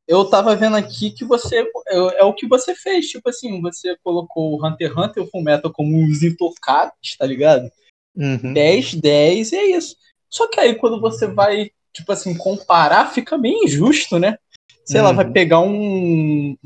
eu 0.06 0.24
tava 0.24 0.56
vendo 0.56 0.76
aqui 0.76 1.10
que 1.10 1.24
você. 1.24 1.60
É, 1.88 2.20
é 2.20 2.24
o 2.24 2.32
que 2.32 2.48
você 2.48 2.74
fez, 2.74 3.06
tipo 3.08 3.28
assim, 3.28 3.60
você 3.60 3.96
colocou 4.02 4.52
o 4.52 4.66
Hunter 4.66 4.88
x 4.88 4.96
Hunter 4.96 5.22
e 5.22 5.26
o 5.26 5.30
Fullmetal 5.30 5.72
como 5.72 6.04
os 6.06 6.22
intocáveis, 6.22 7.16
tá 7.18 7.26
ligado? 7.26 7.70
Uhum. 8.16 8.52
10, 8.52 8.94
10, 8.94 9.52
e 9.52 9.56
é 9.56 9.76
isso. 9.76 9.96
Só 10.28 10.48
que 10.48 10.58
aí 10.58 10.74
quando 10.74 11.00
você 11.00 11.26
vai, 11.26 11.70
tipo 11.92 12.10
assim, 12.10 12.36
comparar, 12.36 13.12
fica 13.12 13.38
bem 13.38 13.64
injusto, 13.64 14.18
né? 14.18 14.38
Sei 14.84 15.00
uhum. 15.00 15.06
lá, 15.06 15.12
vai 15.12 15.26
uhum. 15.26 15.32
pegar 15.32 15.60
um. 15.60 16.56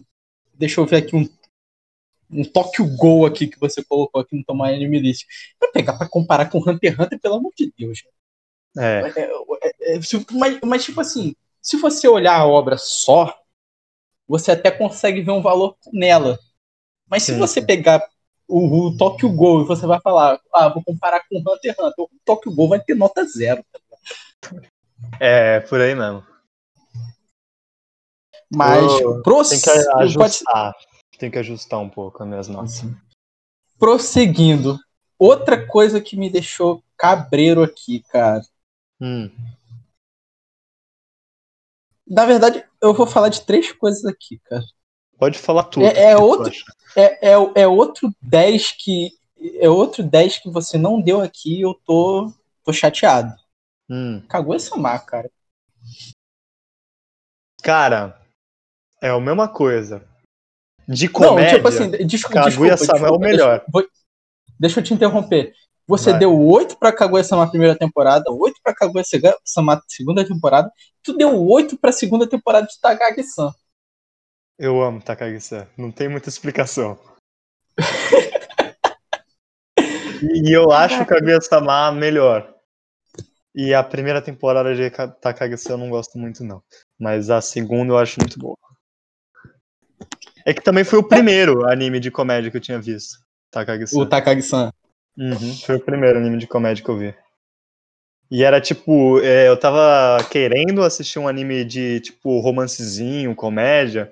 Deixa 0.55 0.81
eu 0.81 0.87
ver 0.87 0.97
aqui 0.97 1.17
um 1.17 1.29
um 2.33 2.45
Tokyo 2.45 2.87
Gol 2.97 3.27
aqui 3.27 3.47
que 3.47 3.61
você 3.61 3.85
colocou 3.85 4.21
aqui 4.21 4.37
no 4.37 4.45
Tomar 4.45 4.69
Anime 4.71 4.99
List. 5.01 5.27
Pra 5.59 5.71
pegar 5.71 5.93
pra 5.99 6.09
comparar 6.09 6.49
com 6.51 6.59
Hunter 6.59 6.93
x 6.93 6.99
Hunter, 6.99 7.21
pelo 7.21 7.35
amor 7.37 7.53
de 7.57 7.73
Deus. 7.77 8.03
É. 8.79 9.03
é, 9.17 9.21
é, 9.62 9.97
é 9.97 10.01
mas, 10.33 10.59
mas, 10.65 10.85
tipo 10.85 11.01
assim, 11.01 11.35
se 11.61 11.77
você 11.77 12.09
olhar 12.09 12.37
a 12.39 12.47
obra 12.47 12.79
só, 12.79 13.37
você 14.27 14.53
até 14.53 14.71
consegue 14.71 15.21
ver 15.21 15.33
um 15.33 15.43
valor 15.43 15.77
nela. 15.93 16.39
Mas 17.09 17.25
se 17.25 17.33
Sim, 17.35 17.39
você 17.39 17.61
sim. 17.61 17.67
pegar 17.67 18.03
o, 18.49 18.87
o 18.89 18.97
Tokyo 18.97 19.31
Ghoul 19.31 19.62
e 19.62 19.67
você 19.67 19.87
vai 19.87 20.01
falar, 20.01 20.41
ah, 20.55 20.69
vou 20.69 20.83
comparar 20.83 21.21
com 21.29 21.37
o 21.37 21.41
Hunter 21.41 21.73
x 21.73 21.79
Hunter, 21.79 22.05
o 22.05 22.11
Tokyo 22.25 22.55
Ghoul 22.55 22.69
vai 22.71 22.81
ter 22.81 22.95
nota 22.95 23.25
zero. 23.27 23.62
É, 25.21 25.61
por 25.61 25.81
aí 25.81 25.95
mesmo. 25.95 26.25
Mas 28.55 29.01
Eu- 29.01 29.23
pros- 29.23 29.49
Tem 29.51 29.61
que 29.61 29.67
pode- 29.85 30.03
ajustar. 30.03 30.75
Tem 31.23 31.31
que 31.31 31.38
ajustar 31.38 31.79
um 31.79 31.88
pouco 31.88 32.21
as 32.21 32.29
minhas 32.29 32.49
notas. 32.49 32.83
prosseguindo, 33.79 34.76
outra 35.17 35.64
coisa 35.64 36.00
que 36.00 36.17
me 36.17 36.29
deixou 36.29 36.83
cabreiro 36.97 37.62
aqui, 37.62 38.02
cara. 38.11 38.43
Hum, 39.00 39.31
Na 42.05 42.26
verdade, 42.26 42.67
eu 42.81 42.93
vou 42.93 43.07
falar 43.07 43.29
de 43.29 43.43
três 43.43 43.71
coisas 43.71 44.05
aqui, 44.05 44.41
cara. 44.47 44.64
pode 45.17 45.38
falar 45.38 45.62
tudo. 45.62 45.87
É- 45.87 46.11
é 46.11 46.17
outro-. 46.17 46.52
É, 46.97 47.31
é, 47.31 47.62
é 47.62 47.69
outro 47.69 48.12
10 48.21 48.73
que. 48.73 49.12
É 49.61 49.69
outro 49.69 50.02
10 50.02 50.38
que 50.38 50.50
você 50.50 50.76
não 50.76 51.00
deu 51.00 51.21
aqui 51.21 51.59
e 51.59 51.61
eu 51.61 51.75
tô, 51.87 52.33
tô 52.64 52.73
chateado. 52.73 53.33
Hum. 53.88 54.21
Cagou 54.29 54.57
essa 54.57 54.76
mar, 54.76 55.07
cara. 55.07 55.31
Cara, 57.62 58.21
é 59.00 59.09
a 59.09 59.21
mesma 59.21 59.49
coisa. 59.49 60.11
De 60.89 61.09
comédia. 61.09 61.45
Não, 61.45 61.55
tipo 61.57 61.69
assim, 61.69 61.91
desculpa. 62.07 62.51
Kaguya-sama 62.51 62.93
desculpa, 62.93 63.07
é 63.07 63.11
o 63.11 63.19
melhor. 63.19 63.65
Deixa, 63.73 63.89
deixa 64.59 64.81
eu 64.81 64.85
te 64.85 64.95
interromper. 64.95 65.53
Você 65.87 66.11
Vai. 66.11 66.21
deu 66.21 66.39
8 66.39 66.77
pra 66.79 66.93
Kaguya-sama 66.93 67.49
primeira 67.49 67.77
temporada, 67.77 68.31
8 68.31 68.57
pra 68.62 68.75
Kaguya-sama 68.75 69.83
segunda 69.89 70.27
temporada, 70.27 70.71
tu 71.03 71.17
deu 71.17 71.41
8 71.49 71.79
pra 71.79 71.93
segunda 71.93 72.27
temporada 72.27 72.67
de 72.67 72.81
Takagi-san. 72.81 73.53
Eu 74.59 74.81
amo 74.81 75.03
Takagi-san. 75.03 75.67
Não 75.77 75.91
tem 75.91 76.09
muita 76.09 76.29
explicação. 76.29 76.99
e, 80.23 80.57
eu 80.57 80.71
acho 80.71 81.05
Kaguya-sama 81.05 81.91
melhor. 81.93 82.49
E 83.55 83.75
a 83.75 83.83
primeira 83.83 84.23
temporada 84.23 84.75
de 84.75 84.89
Ka- 84.91 85.09
Takagi-san 85.09 85.75
eu 85.75 85.79
não 85.79 85.91
gosto 85.91 86.17
muito, 86.17 86.45
não. 86.45 86.62
Mas 86.99 87.29
a 87.29 87.41
segunda 87.41 87.93
eu 87.93 87.99
acho 87.99 88.21
muito 88.21 88.39
boa. 88.39 88.57
É 90.45 90.53
que 90.53 90.63
também 90.63 90.85
foi 90.85 90.99
o 90.99 91.03
primeiro 91.03 91.69
anime 91.69 92.01
de 92.01 92.11
comédia 92.11 92.51
que 92.51 92.57
eu 92.57 92.61
tinha 92.61 92.81
visto. 92.81 93.19
Takagi-san. 93.51 93.99
O 93.99 94.07
Takagi-san. 94.07 94.73
Uhum, 95.17 95.55
foi 95.67 95.77
o 95.77 95.81
primeiro 95.81 96.19
anime 96.19 96.39
de 96.39 96.47
comédia 96.47 96.83
que 96.83 96.91
eu 96.91 96.99
vi. 96.99 97.15
E 98.31 98.43
era 98.43 98.61
tipo, 98.61 99.21
é, 99.21 99.47
eu 99.47 99.57
tava 99.59 100.25
querendo 100.31 100.83
assistir 100.83 101.19
um 101.19 101.29
anime 101.29 101.65
de 101.67 102.01
tipo 102.01 102.41
romancezinho, 102.41 103.35
comédia, 103.35 104.11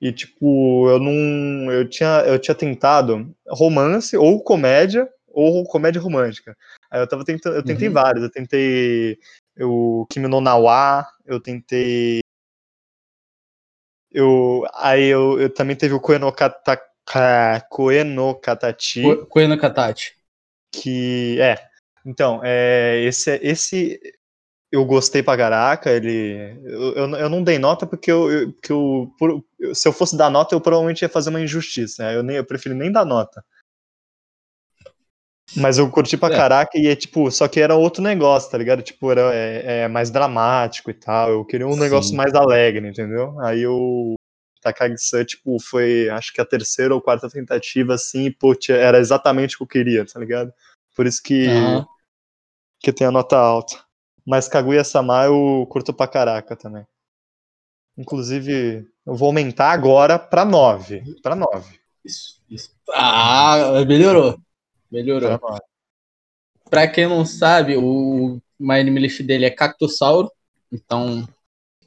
e 0.00 0.10
tipo, 0.10 0.90
eu 0.90 0.98
não. 0.98 1.70
Eu 1.70 1.88
tinha, 1.88 2.24
eu 2.26 2.36
tinha 2.40 2.56
tentado 2.56 3.32
romance 3.48 4.16
ou 4.16 4.42
comédia, 4.42 5.08
ou 5.28 5.62
comédia 5.62 6.02
romântica. 6.02 6.56
Aí 6.90 7.00
eu 7.00 7.06
tava 7.06 7.24
tentando, 7.24 7.54
eu 7.54 7.62
tentei 7.62 7.86
Uhum. 7.86 7.94
vários, 7.94 8.24
eu 8.24 8.30
tentei 8.30 9.16
o 9.60 10.04
Kimi 10.10 10.26
no 10.26 10.40
Nawa, 10.40 11.06
eu 11.24 11.38
tentei. 11.38 12.18
Eu, 14.14 14.64
aí 14.74 15.06
eu, 15.06 15.40
eu 15.40 15.48
também 15.52 15.74
teve 15.76 15.94
o 15.94 16.00
Koe 16.00 16.18
no, 16.18 16.30
Kata, 16.32 16.80
Ka- 17.06 17.60
Koe 17.70 18.04
no 18.04 18.34
Katachi 18.34 19.02
Ko- 19.02 19.26
Koe 19.26 19.56
Katachi. 19.58 20.12
que 20.70 21.40
é 21.40 21.56
então 22.04 22.40
é, 22.44 23.02
esse 23.04 23.38
esse 23.42 24.00
eu 24.70 24.84
gostei 24.84 25.22
pra 25.22 25.36
caraca 25.36 25.90
ele 25.90 26.58
eu, 26.64 26.92
eu, 26.94 27.10
eu 27.16 27.28
não 27.28 27.42
dei 27.42 27.58
nota 27.58 27.86
porque 27.86 28.10
eu, 28.10 28.30
eu, 28.30 28.52
que 28.52 28.70
eu 28.72 29.12
por- 29.18 29.44
se 29.74 29.86
eu 29.88 29.92
fosse 29.92 30.16
dar 30.16 30.30
nota 30.30 30.54
eu 30.54 30.60
provavelmente 30.60 31.02
ia 31.02 31.08
fazer 31.08 31.30
uma 31.30 31.40
injustiça 31.40 32.02
né? 32.04 32.16
eu 32.16 32.22
nem 32.22 32.36
eu 32.36 32.44
prefiro 32.44 32.74
nem 32.74 32.90
dar 32.90 33.04
nota 33.04 33.44
mas 35.56 35.78
eu 35.78 35.90
curti 35.90 36.16
pra 36.16 36.32
É. 36.32 36.36
caraca 36.36 36.78
e 36.78 36.86
é 36.86 36.96
tipo 36.96 37.30
só 37.30 37.46
que 37.48 37.60
era 37.60 37.74
outro 37.74 38.02
negócio 38.02 38.50
tá 38.50 38.56
ligado 38.58 38.82
tipo 38.82 39.10
era 39.10 39.34
é, 39.34 39.82
é 39.82 39.88
mais 39.88 40.10
dramático 40.10 40.90
e 40.90 40.94
tal 40.94 41.30
eu 41.30 41.44
queria 41.44 41.66
um 41.66 41.72
Sim. 41.74 41.80
negócio 41.80 42.16
mais 42.16 42.34
alegre 42.34 42.88
entendeu 42.88 43.38
aí 43.40 43.62
eu 43.62 44.14
Takagi-san, 44.62 45.24
tipo, 45.24 45.58
foi 45.60 46.08
acho 46.08 46.32
que 46.32 46.40
a 46.40 46.44
terceira 46.44 46.94
ou 46.94 47.00
quarta 47.00 47.28
tentativa, 47.28 47.94
assim, 47.94 48.26
e, 48.26 48.30
pô, 48.30 48.54
era 48.70 48.98
exatamente 48.98 49.56
o 49.56 49.58
que 49.58 49.62
eu 49.64 49.66
queria, 49.66 50.06
tá 50.06 50.20
ligado? 50.20 50.52
Por 50.94 51.04
isso 51.04 51.20
que, 51.20 51.48
Aham. 51.48 51.86
que 52.78 52.92
tem 52.92 53.06
a 53.06 53.10
nota 53.10 53.36
alta. 53.36 53.82
Mas 54.24 54.46
Kaguya-sama 54.46 55.24
eu 55.24 55.66
curto 55.68 55.92
pra 55.92 56.06
caraca 56.06 56.54
também. 56.54 56.86
Inclusive, 57.98 58.86
eu 59.04 59.14
vou 59.14 59.26
aumentar 59.26 59.72
agora 59.72 60.16
pra 60.16 60.44
9. 60.44 61.02
Pra 61.20 61.34
9. 61.34 61.78
Isso, 62.04 62.40
isso. 62.48 62.70
Ah, 62.94 63.84
melhorou. 63.84 64.38
Melhorou. 64.92 65.38
Pra 65.38 65.48
9. 65.48 65.60
Pra 66.70 66.86
quem 66.86 67.06
não 67.06 67.24
sabe, 67.24 67.76
o 67.76 68.38
My 68.58 68.80
Anime 68.80 69.00
List 69.00 69.22
dele 69.22 69.46
é 69.46 69.50
Cactossauro. 69.50 70.30
Então, 70.70 71.26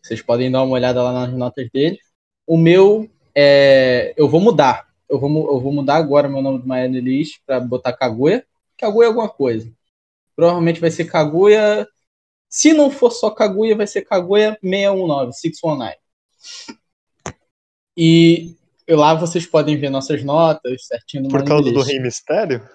vocês 0.01 0.21
podem 0.21 0.51
dar 0.51 0.63
uma 0.63 0.73
olhada 0.73 1.01
lá 1.01 1.13
nas 1.13 1.33
notas 1.33 1.69
dele. 1.71 1.99
O 2.45 2.57
meu 2.57 3.09
é. 3.33 4.13
Eu 4.17 4.27
vou 4.27 4.41
mudar. 4.41 4.87
Eu 5.07 5.19
vou, 5.19 5.29
eu 5.53 5.59
vou 5.59 5.71
mudar 5.71 5.95
agora 5.95 6.27
meu 6.27 6.41
nome 6.41 6.59
do 6.59 6.67
My 6.67 6.79
Anime 6.79 7.01
List 7.01 7.39
pra 7.45 7.59
botar 7.59 7.93
Kaguya. 7.93 8.45
Kaguya 8.77 9.05
é 9.05 9.07
alguma 9.07 9.29
coisa. 9.29 9.71
Provavelmente 10.35 10.81
vai 10.81 10.91
ser 10.91 11.05
Kaguya. 11.05 11.87
Se 12.49 12.73
não 12.73 12.89
for 12.89 13.11
só 13.11 13.29
Kaguya, 13.29 13.75
vai 13.75 13.87
ser 13.87 14.01
Kaguya 14.01 14.57
619, 14.61 15.33
619. 15.33 15.95
E 17.97 18.55
lá 18.89 19.13
vocês 19.13 19.45
podem 19.45 19.77
ver 19.77 19.89
nossas 19.89 20.23
notas 20.23 20.85
certinho 20.85 21.23
no 21.23 21.29
Por 21.29 21.43
causa 21.43 21.71
do. 21.71 21.81
Rei 21.81 21.99
Mistério? 21.99 22.67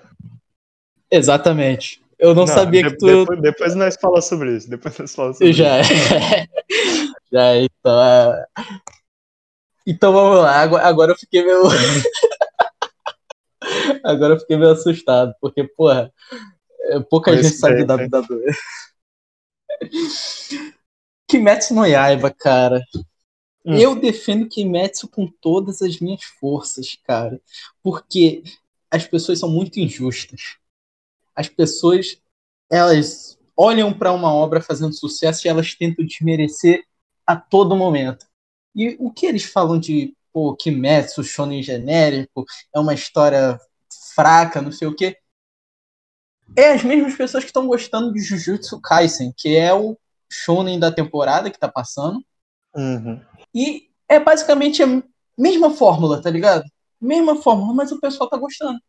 Exatamente. 1.11 2.03
Eu 2.19 2.35
não, 2.35 2.47
sabia 2.47 2.83
de- 2.83 2.91
que 2.91 2.99
tu. 2.99 3.07
Depois, 3.07 3.41
depois 3.41 3.75
nós 3.75 3.97
falamos 3.99 4.27
sobre 4.27 4.55
isso. 4.57 4.69
Depois 4.69 4.99
nós 4.99 5.15
falamos 5.15 5.39
sobre 5.39 5.53
Já. 5.55 5.81
isso. 5.81 5.91
Já, 7.33 7.57
então. 7.57 8.03
é. 8.03 8.47
Então 9.87 10.13
vamos 10.13 10.41
lá. 10.41 10.61
Agora, 10.61 11.13
eu 11.13 11.17
fiquei 11.17 11.43
meio. 11.43 11.63
agora 14.05 14.35
eu 14.35 14.41
fiquei 14.41 14.59
meio 14.59 14.73
assustado, 14.73 15.35
porque, 15.41 15.65
porra, 15.65 16.13
é, 16.83 17.01
pouca 17.01 17.35
gente 17.35 17.57
sabe 17.57 17.85
da 17.85 17.97
vida 17.97 18.21
do. 18.23 18.43
Kimetsu 21.27 21.75
no 21.75 21.87
Yaiba, 21.87 22.31
cara. 22.31 22.83
Hum. 23.65 23.77
Eu 23.77 23.95
defendo 23.95 24.49
Kimetsu 24.49 25.09
com 25.09 25.27
todas 25.27 25.81
as 25.81 26.01
minhas 26.01 26.25
forças, 26.25 26.99
cara. 27.05 27.41
Porque 27.83 28.43
as 28.91 29.07
pessoas 29.07 29.39
são 29.39 29.49
muito 29.49 29.79
injustas. 29.79 30.57
As 31.35 31.49
pessoas, 31.49 32.21
elas 32.71 33.39
olham 33.57 33.93
para 33.93 34.13
uma 34.13 34.33
obra 34.33 34.61
fazendo 34.61 34.95
sucesso 34.95 35.47
e 35.47 35.51
elas 35.51 35.75
tentam 35.75 36.05
desmerecer 36.05 36.85
a 37.27 37.37
todo 37.37 37.77
momento. 37.77 38.27
E 38.75 38.97
o 38.99 39.11
que 39.11 39.27
eles 39.27 39.45
falam 39.45 39.79
de 39.79 40.15
pô, 40.33 40.55
Kimetsu, 40.55 41.23
shonen 41.25 41.63
genérico, 41.63 42.45
é 42.75 42.79
uma 42.79 42.95
história 42.95 43.59
fraca, 44.15 44.63
não 44.63 44.73
sei 44.73 44.89
o 44.89 44.95
quê. 44.95 45.17
É 46.57 46.73
as 46.73 46.83
mesmas 46.83 47.15
pessoas 47.15 47.45
que 47.45 47.51
estão 47.51 47.67
gostando 47.67 48.13
de 48.13 48.21
Jujutsu 48.21 48.81
Kaisen, 48.81 49.33
que 49.37 49.57
é 49.57 49.73
o 49.73 49.97
shonen 50.29 50.79
da 50.79 50.91
temporada 50.91 51.51
que 51.51 51.59
tá 51.59 51.69
passando. 51.69 52.25
Uhum. 52.75 53.21
E 53.55 53.89
é 54.09 54.19
basicamente 54.19 54.83
a 54.83 55.03
mesma 55.39 55.71
fórmula, 55.71 56.21
tá 56.21 56.31
ligado? 56.31 56.65
Mesma 57.01 57.37
fórmula, 57.37 57.73
mas 57.73 57.93
o 57.93 58.01
pessoal 58.01 58.29
tá 58.29 58.37
gostando. 58.37 58.81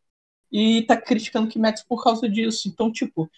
E 0.52 0.84
tá 0.84 0.98
criticando 0.98 1.48
Kimetsu 1.48 1.86
por 1.88 2.04
causa 2.04 2.28
disso. 2.28 2.68
Então, 2.68 2.92
tipo, 2.92 3.30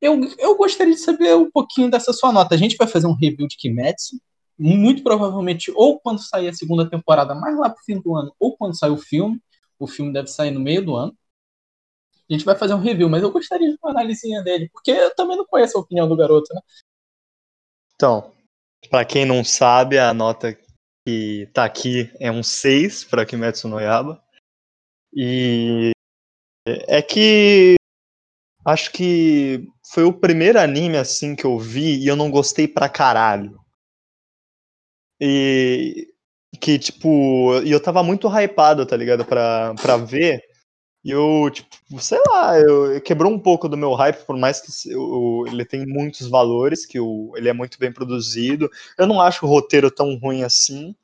eu, 0.00 0.20
eu 0.38 0.56
gostaria 0.56 0.94
de 0.94 1.00
saber 1.00 1.34
um 1.36 1.50
pouquinho 1.50 1.90
dessa 1.90 2.12
sua 2.12 2.32
nota. 2.32 2.54
A 2.54 2.58
gente 2.58 2.76
vai 2.76 2.86
fazer 2.86 3.06
um 3.06 3.14
review 3.14 3.46
de 3.46 3.56
Kimetsu, 3.56 4.20
muito 4.58 5.02
provavelmente 5.02 5.70
ou 5.74 6.00
quando 6.00 6.18
sair 6.20 6.48
a 6.48 6.52
segunda 6.52 6.88
temporada, 6.88 7.34
mais 7.34 7.56
lá 7.58 7.70
pro 7.70 7.84
fim 7.84 8.00
do 8.00 8.14
ano, 8.14 8.34
ou 8.38 8.56
quando 8.56 8.78
sair 8.78 8.90
o 8.90 8.98
filme. 8.98 9.40
O 9.78 9.86
filme 9.86 10.12
deve 10.12 10.28
sair 10.28 10.50
no 10.50 10.60
meio 10.60 10.84
do 10.84 10.96
ano. 10.96 11.16
A 12.28 12.32
gente 12.32 12.44
vai 12.44 12.56
fazer 12.56 12.74
um 12.74 12.80
review, 12.80 13.08
mas 13.08 13.22
eu 13.22 13.30
gostaria 13.30 13.68
de 13.68 13.78
uma 13.80 13.92
analisinha 13.92 14.42
dele, 14.42 14.68
porque 14.72 14.90
eu 14.90 15.14
também 15.14 15.36
não 15.36 15.46
conheço 15.46 15.78
a 15.78 15.80
opinião 15.80 16.08
do 16.08 16.16
garoto, 16.16 16.52
né? 16.52 16.60
Então, 17.94 18.32
pra 18.90 19.04
quem 19.04 19.24
não 19.24 19.44
sabe, 19.44 19.98
a 19.98 20.12
nota 20.12 20.58
que 21.06 21.48
tá 21.52 21.64
aqui 21.64 22.10
é 22.18 22.30
um 22.32 22.42
6 22.42 23.04
pra 23.04 23.24
Kimetsu 23.24 23.68
no 23.68 23.78
Yaba. 23.78 24.20
E 25.14 25.92
é 26.66 27.00
que 27.02 27.76
acho 28.64 28.92
que 28.92 29.66
foi 29.92 30.04
o 30.04 30.12
primeiro 30.12 30.58
anime 30.60 30.96
assim 30.96 31.36
que 31.36 31.44
eu 31.44 31.58
vi 31.58 31.98
e 31.98 32.08
eu 32.08 32.16
não 32.16 32.30
gostei 32.30 32.66
pra 32.68 32.88
caralho. 32.88 33.58
E 35.20 36.08
que 36.60 36.78
tipo, 36.78 37.60
e 37.62 37.70
eu 37.70 37.80
tava 37.80 38.02
muito 38.02 38.28
hypado, 38.28 38.86
tá 38.86 38.96
ligado, 38.96 39.24
pra, 39.24 39.74
pra 39.80 39.96
ver. 39.96 40.40
E 41.04 41.10
eu, 41.10 41.50
tipo, 41.52 41.68
sei 42.00 42.18
lá, 42.28 42.58
eu, 42.58 43.00
quebrou 43.00 43.32
um 43.32 43.38
pouco 43.38 43.68
do 43.68 43.76
meu 43.76 43.94
hype, 43.94 44.24
por 44.26 44.36
mais 44.36 44.60
que 44.60 44.92
eu, 44.92 45.44
ele 45.46 45.64
tem 45.64 45.86
muitos 45.86 46.28
valores, 46.28 46.84
que 46.86 46.98
ele 47.36 47.48
é 47.48 47.52
muito 47.52 47.78
bem 47.78 47.92
produzido. 47.92 48.68
Eu 48.98 49.06
não 49.06 49.20
acho 49.20 49.46
o 49.46 49.48
roteiro 49.48 49.90
tão 49.90 50.16
ruim 50.18 50.42
assim, 50.42 50.96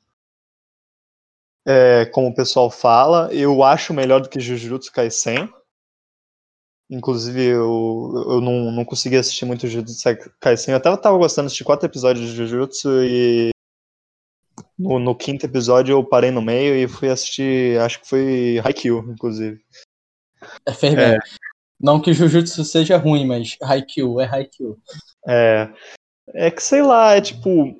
é, 1.65 2.05
como 2.05 2.27
o 2.27 2.35
pessoal 2.35 2.69
fala. 2.69 3.33
Eu 3.33 3.63
acho 3.63 3.93
melhor 3.93 4.21
do 4.21 4.29
que 4.29 4.39
Jujutsu 4.39 4.91
Kaisen. 4.91 5.49
Inclusive, 6.89 7.41
eu, 7.41 8.25
eu 8.27 8.41
não, 8.41 8.71
não 8.71 8.85
consegui 8.85 9.15
assistir 9.15 9.45
muito 9.45 9.67
Jujutsu 9.67 10.03
Kaisen. 10.39 10.73
Eu 10.73 10.77
até 10.77 10.95
tava 10.97 11.17
gostando 11.17 11.45
de 11.45 11.47
assistir 11.47 11.63
quatro 11.63 11.87
episódios 11.87 12.29
de 12.29 12.35
Jujutsu 12.35 13.03
e 13.03 13.49
no, 14.77 14.99
no, 14.99 15.15
quinto 15.15 15.45
episódio 15.45 15.93
eu 15.93 16.03
parei 16.03 16.31
no 16.31 16.41
meio 16.41 16.75
e 16.75 16.87
fui 16.87 17.09
assistir, 17.09 17.79
acho 17.79 18.01
que 18.01 18.09
foi 18.09 18.61
Haikyuu, 18.63 19.11
inclusive. 19.11 19.59
É. 20.67 21.15
É. 21.15 21.19
Não 21.79 22.01
que 22.01 22.13
Jujutsu 22.13 22.63
seja 22.63 22.97
ruim, 22.97 23.25
mas 23.25 23.57
Haikyuu 23.61 24.21
é 24.21 24.25
Haikyuu. 24.25 24.77
É. 25.27 25.69
É 26.27 26.51
que 26.51 26.63
sei 26.63 26.81
lá, 26.81 27.15
é 27.15 27.21
tipo. 27.21 27.75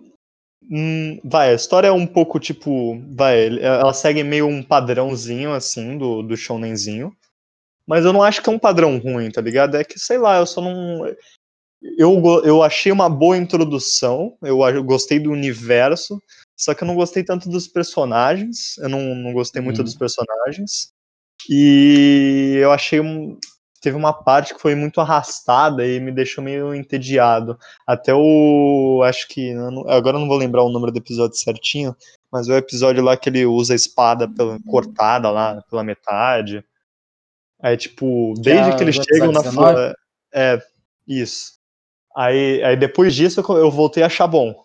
Hum, 0.70 1.20
vai, 1.24 1.52
a 1.52 1.56
história 1.56 1.88
é 1.88 1.92
um 1.92 2.08
pouco 2.08 2.40
tipo. 2.40 3.00
Vai, 3.16 3.60
ela 3.60 3.94
segue 3.94 4.24
meio 4.24 4.48
um 4.48 4.64
padrãozinho 4.64 5.54
assim 5.54 5.98
do, 5.98 6.22
do 6.22 6.38
shonenzinho. 6.38 7.16
Mas 7.86 8.06
eu 8.06 8.14
não 8.14 8.24
acho 8.24 8.42
que 8.42 8.50
é 8.50 8.52
um 8.52 8.60
padrão 8.60 8.98
ruim, 8.98 9.30
tá 9.30 9.42
ligado? 9.42 9.76
É 9.76 9.84
que, 9.84 10.00
sei 10.00 10.18
lá, 10.18 10.38
eu 10.38 10.46
só 10.46 10.62
não. 10.62 11.06
Eu, 11.98 12.22
eu 12.46 12.64
achei 12.64 12.92
uma 12.92 13.10
boa 13.10 13.38
introdução, 13.38 14.38
eu, 14.42 14.62
eu 14.70 14.84
gostei 14.84 15.20
do 15.20 15.32
universo, 15.32 16.18
só 16.58 16.74
que 16.74 16.84
eu 16.84 16.88
não 16.88 16.96
gostei 16.96 17.26
tanto 17.26 17.50
dos 17.50 17.68
personagens, 17.68 18.78
eu 18.78 18.88
não, 18.88 19.14
não 19.14 19.34
gostei 19.34 19.62
muito 19.62 19.82
hum. 19.82 19.84
dos 19.84 19.96
personagens. 19.96 20.94
E 21.50 22.58
eu 22.62 22.72
achei 22.72 23.02
um, 23.02 23.38
teve 23.84 23.98
uma 23.98 24.14
parte 24.14 24.54
que 24.54 24.62
foi 24.62 24.76
muito 24.76 25.02
arrastada 25.02 25.86
e 25.86 26.00
me 26.00 26.10
deixou 26.10 26.42
meio 26.42 26.74
entediado. 26.74 27.60
Até 27.86 28.14
o. 28.16 29.02
Acho 29.04 29.28
que. 29.28 29.54
Agora 29.90 30.16
eu 30.16 30.22
não 30.22 30.28
vou 30.28 30.38
lembrar 30.38 30.64
o 30.64 30.72
número 30.72 30.90
do 30.90 31.00
episódio 31.00 31.38
certinho, 31.38 31.94
mas 32.32 32.48
o 32.48 32.54
episódio 32.54 33.04
lá 33.04 33.18
que 33.18 33.28
ele 33.28 33.46
usa 33.46 33.74
a 33.74 33.76
espada 33.76 34.26
pela, 34.26 34.58
cortada 34.66 35.30
lá 35.30 35.62
pela 35.70 35.84
metade. 35.84 36.64
Aí, 37.62 37.76
tipo, 37.76 38.34
desde 38.38 38.72
que, 38.72 38.78
que 38.78 38.84
eles 38.84 38.96
chegam 38.96 39.34
na 39.34 39.44
floresta. 39.44 39.98
É, 40.34 40.62
isso. 41.06 41.60
Aí, 42.16 42.64
aí 42.64 42.78
depois 42.78 43.14
disso 43.14 43.42
eu 43.42 43.70
voltei 43.70 44.02
a 44.02 44.06
achar 44.06 44.28
bom. 44.28 44.63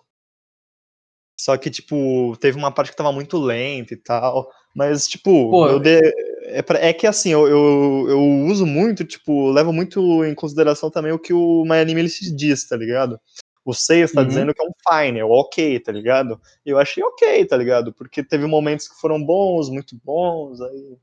Só 1.39 1.57
que, 1.57 1.71
tipo, 1.71 2.37
teve 2.41 2.59
uma 2.59 2.73
parte 2.73 2.91
que 2.91 2.97
tava 2.97 3.13
muito 3.13 3.39
lenta 3.39 3.95
e 3.95 3.97
tal. 3.97 4.51
Mas, 4.75 5.07
tipo, 5.07 5.51
Pô, 5.51 5.69
eu 5.69 5.79
de... 5.79 6.01
é, 6.47 6.63
pra... 6.63 6.79
é, 6.81 6.93
que 6.93 7.07
assim, 7.07 7.31
eu, 7.31 7.47
eu, 7.47 8.07
eu, 8.09 8.21
uso 8.47 8.67
muito, 8.67 9.05
tipo, 9.05 9.51
levo 9.51 9.73
muito 9.73 10.25
em 10.25 10.35
consideração 10.35 10.91
também 10.91 11.13
o 11.13 11.19
que 11.19 11.33
o 11.33 11.65
My 11.65 11.79
Anime 11.79 12.01
ele 12.01 12.09
se 12.09 12.35
diz, 12.35 12.67
tá 12.67 12.77
ligado? 12.77 13.21
O 13.65 13.73
Seiya 13.73 14.09
tá 14.09 14.23
uhum. 14.23 14.27
dizendo 14.27 14.55
que 14.55 14.63
é 14.63 14.65
um 14.65 14.73
fine, 14.89 15.21
é 15.21 15.25
um 15.25 15.31
ok, 15.31 15.79
tá 15.81 15.93
ligado? 15.93 16.41
E 16.65 16.71
eu 16.71 16.79
achei 16.79 17.03
ok, 17.05 17.45
tá 17.45 17.57
ligado? 17.57 17.93
Porque 17.93 18.25
teve 18.25 18.47
momentos 18.47 18.89
que 18.89 18.99
foram 19.01 19.23
bons, 19.23 19.69
muito 19.69 19.95
bons, 20.03 20.61
aí. 20.61 20.97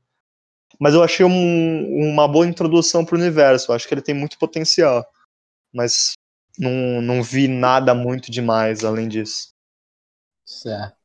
Mas 0.78 0.92
eu 0.92 1.02
achei 1.02 1.24
um, 1.24 2.10
uma 2.10 2.28
boa 2.28 2.46
introdução 2.46 3.04
pro 3.04 3.16
universo. 3.16 3.70
Eu 3.70 3.76
acho 3.76 3.88
que 3.88 3.94
ele 3.94 4.02
tem 4.02 4.14
muito 4.14 4.38
potencial. 4.38 5.06
Mas 5.72 6.12
não, 6.58 7.00
não 7.00 7.22
vi 7.22 7.48
nada 7.48 7.94
muito 7.94 8.30
demais 8.30 8.84
além 8.84 9.08
disso. 9.08 9.55
Certo. 10.46 10.96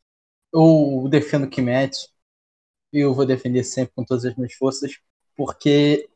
Eu 0.54 1.08
defendo 1.10 1.49
Kimetsu 1.49 2.10
e 2.93 2.99
eu 2.99 3.13
vou 3.13 3.25
defender 3.25 3.63
sempre 3.63 3.93
com 3.95 4.06
todas 4.06 4.25
as 4.25 4.36
minhas 4.36 4.54
forças, 4.54 4.99
porque 5.36 6.10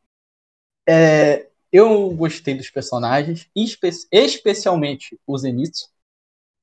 é, 0.87 1.49
eu 1.71 2.11
gostei 2.11 2.55
dos 2.55 2.69
personagens, 2.69 3.49
espe 3.55 3.89
especialmente 4.11 5.19
o 5.25 5.37
Zenitsu, 5.37 5.89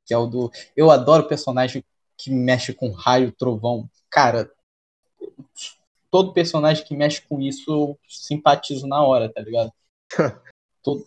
que 0.07 0.14
é 0.14 0.18
o 0.18 0.27
do. 0.27 0.51
Eu 0.77 0.90
adoro 0.90 1.29
personagem 1.29 1.85
que 2.16 2.31
mexe 2.31 2.72
com 2.75 2.92
raio, 2.92 3.33
trovão. 3.33 3.90
Cara, 4.11 4.51
todo 6.11 6.33
personagem 6.33 6.85
que 6.85 6.96
mexe 6.96 7.22
com 7.22 7.40
isso 7.40 7.70
eu 7.70 7.98
simpatizo 8.09 8.87
na 8.87 9.03
hora, 9.03 9.33
tá 9.33 9.40
ligado? 9.40 9.72
todo, 10.83 11.07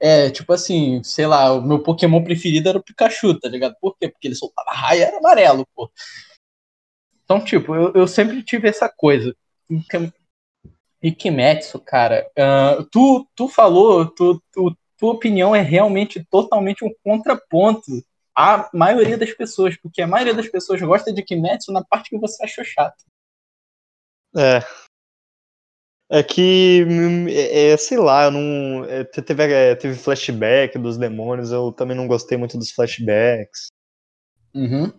é, 0.00 0.30
tipo 0.30 0.52
assim, 0.52 1.02
sei 1.02 1.26
lá, 1.26 1.52
o 1.52 1.62
meu 1.62 1.82
Pokémon 1.82 2.22
preferido 2.22 2.68
era 2.68 2.78
o 2.78 2.82
Pikachu, 2.82 3.38
tá 3.38 3.48
ligado? 3.48 3.76
Por 3.80 3.96
quê? 3.98 4.08
Porque 4.08 4.28
ele 4.28 4.34
soltava 4.34 4.70
raio 4.70 5.00
e 5.00 5.02
era 5.02 5.18
amarelo, 5.18 5.66
pô. 5.74 5.90
Então, 7.24 7.44
tipo, 7.44 7.74
eu, 7.74 7.92
eu 7.94 8.08
sempre 8.08 8.42
tive 8.42 8.68
essa 8.68 8.88
coisa. 8.88 9.36
E 11.02 11.12
Kimetsu, 11.12 11.78
cara, 11.80 12.28
uh, 12.38 12.84
tu, 12.90 13.28
tu 13.34 13.48
falou, 13.48 14.06
tu, 14.06 14.42
tu, 14.52 14.76
tua 14.96 15.12
opinião 15.12 15.54
é 15.54 15.60
realmente 15.60 16.24
totalmente 16.30 16.84
um 16.84 16.92
contraponto 17.04 18.02
à 18.34 18.68
maioria 18.72 19.18
das 19.18 19.32
pessoas, 19.32 19.76
porque 19.76 20.02
a 20.02 20.06
maioria 20.06 20.34
das 20.34 20.48
pessoas 20.48 20.80
gosta 20.80 21.12
de 21.12 21.22
Kimetsu 21.22 21.72
na 21.72 21.84
parte 21.84 22.10
que 22.10 22.18
você 22.18 22.44
achou 22.44 22.64
chato. 22.64 23.04
É, 24.36 24.60
é 26.10 26.22
que, 26.22 26.86
é, 27.28 27.70
é, 27.70 27.76
sei 27.76 27.98
lá, 27.98 28.24
eu 28.24 28.30
não. 28.30 28.84
É, 28.84 29.04
teve, 29.04 29.42
é, 29.42 29.74
teve 29.74 29.98
flashback 29.98 30.78
dos 30.78 30.96
demônios, 30.96 31.52
eu 31.52 31.70
também 31.72 31.96
não 31.96 32.06
gostei 32.06 32.38
muito 32.38 32.56
dos 32.56 32.70
flashbacks. 32.70 33.68
Uhum. 34.54 34.90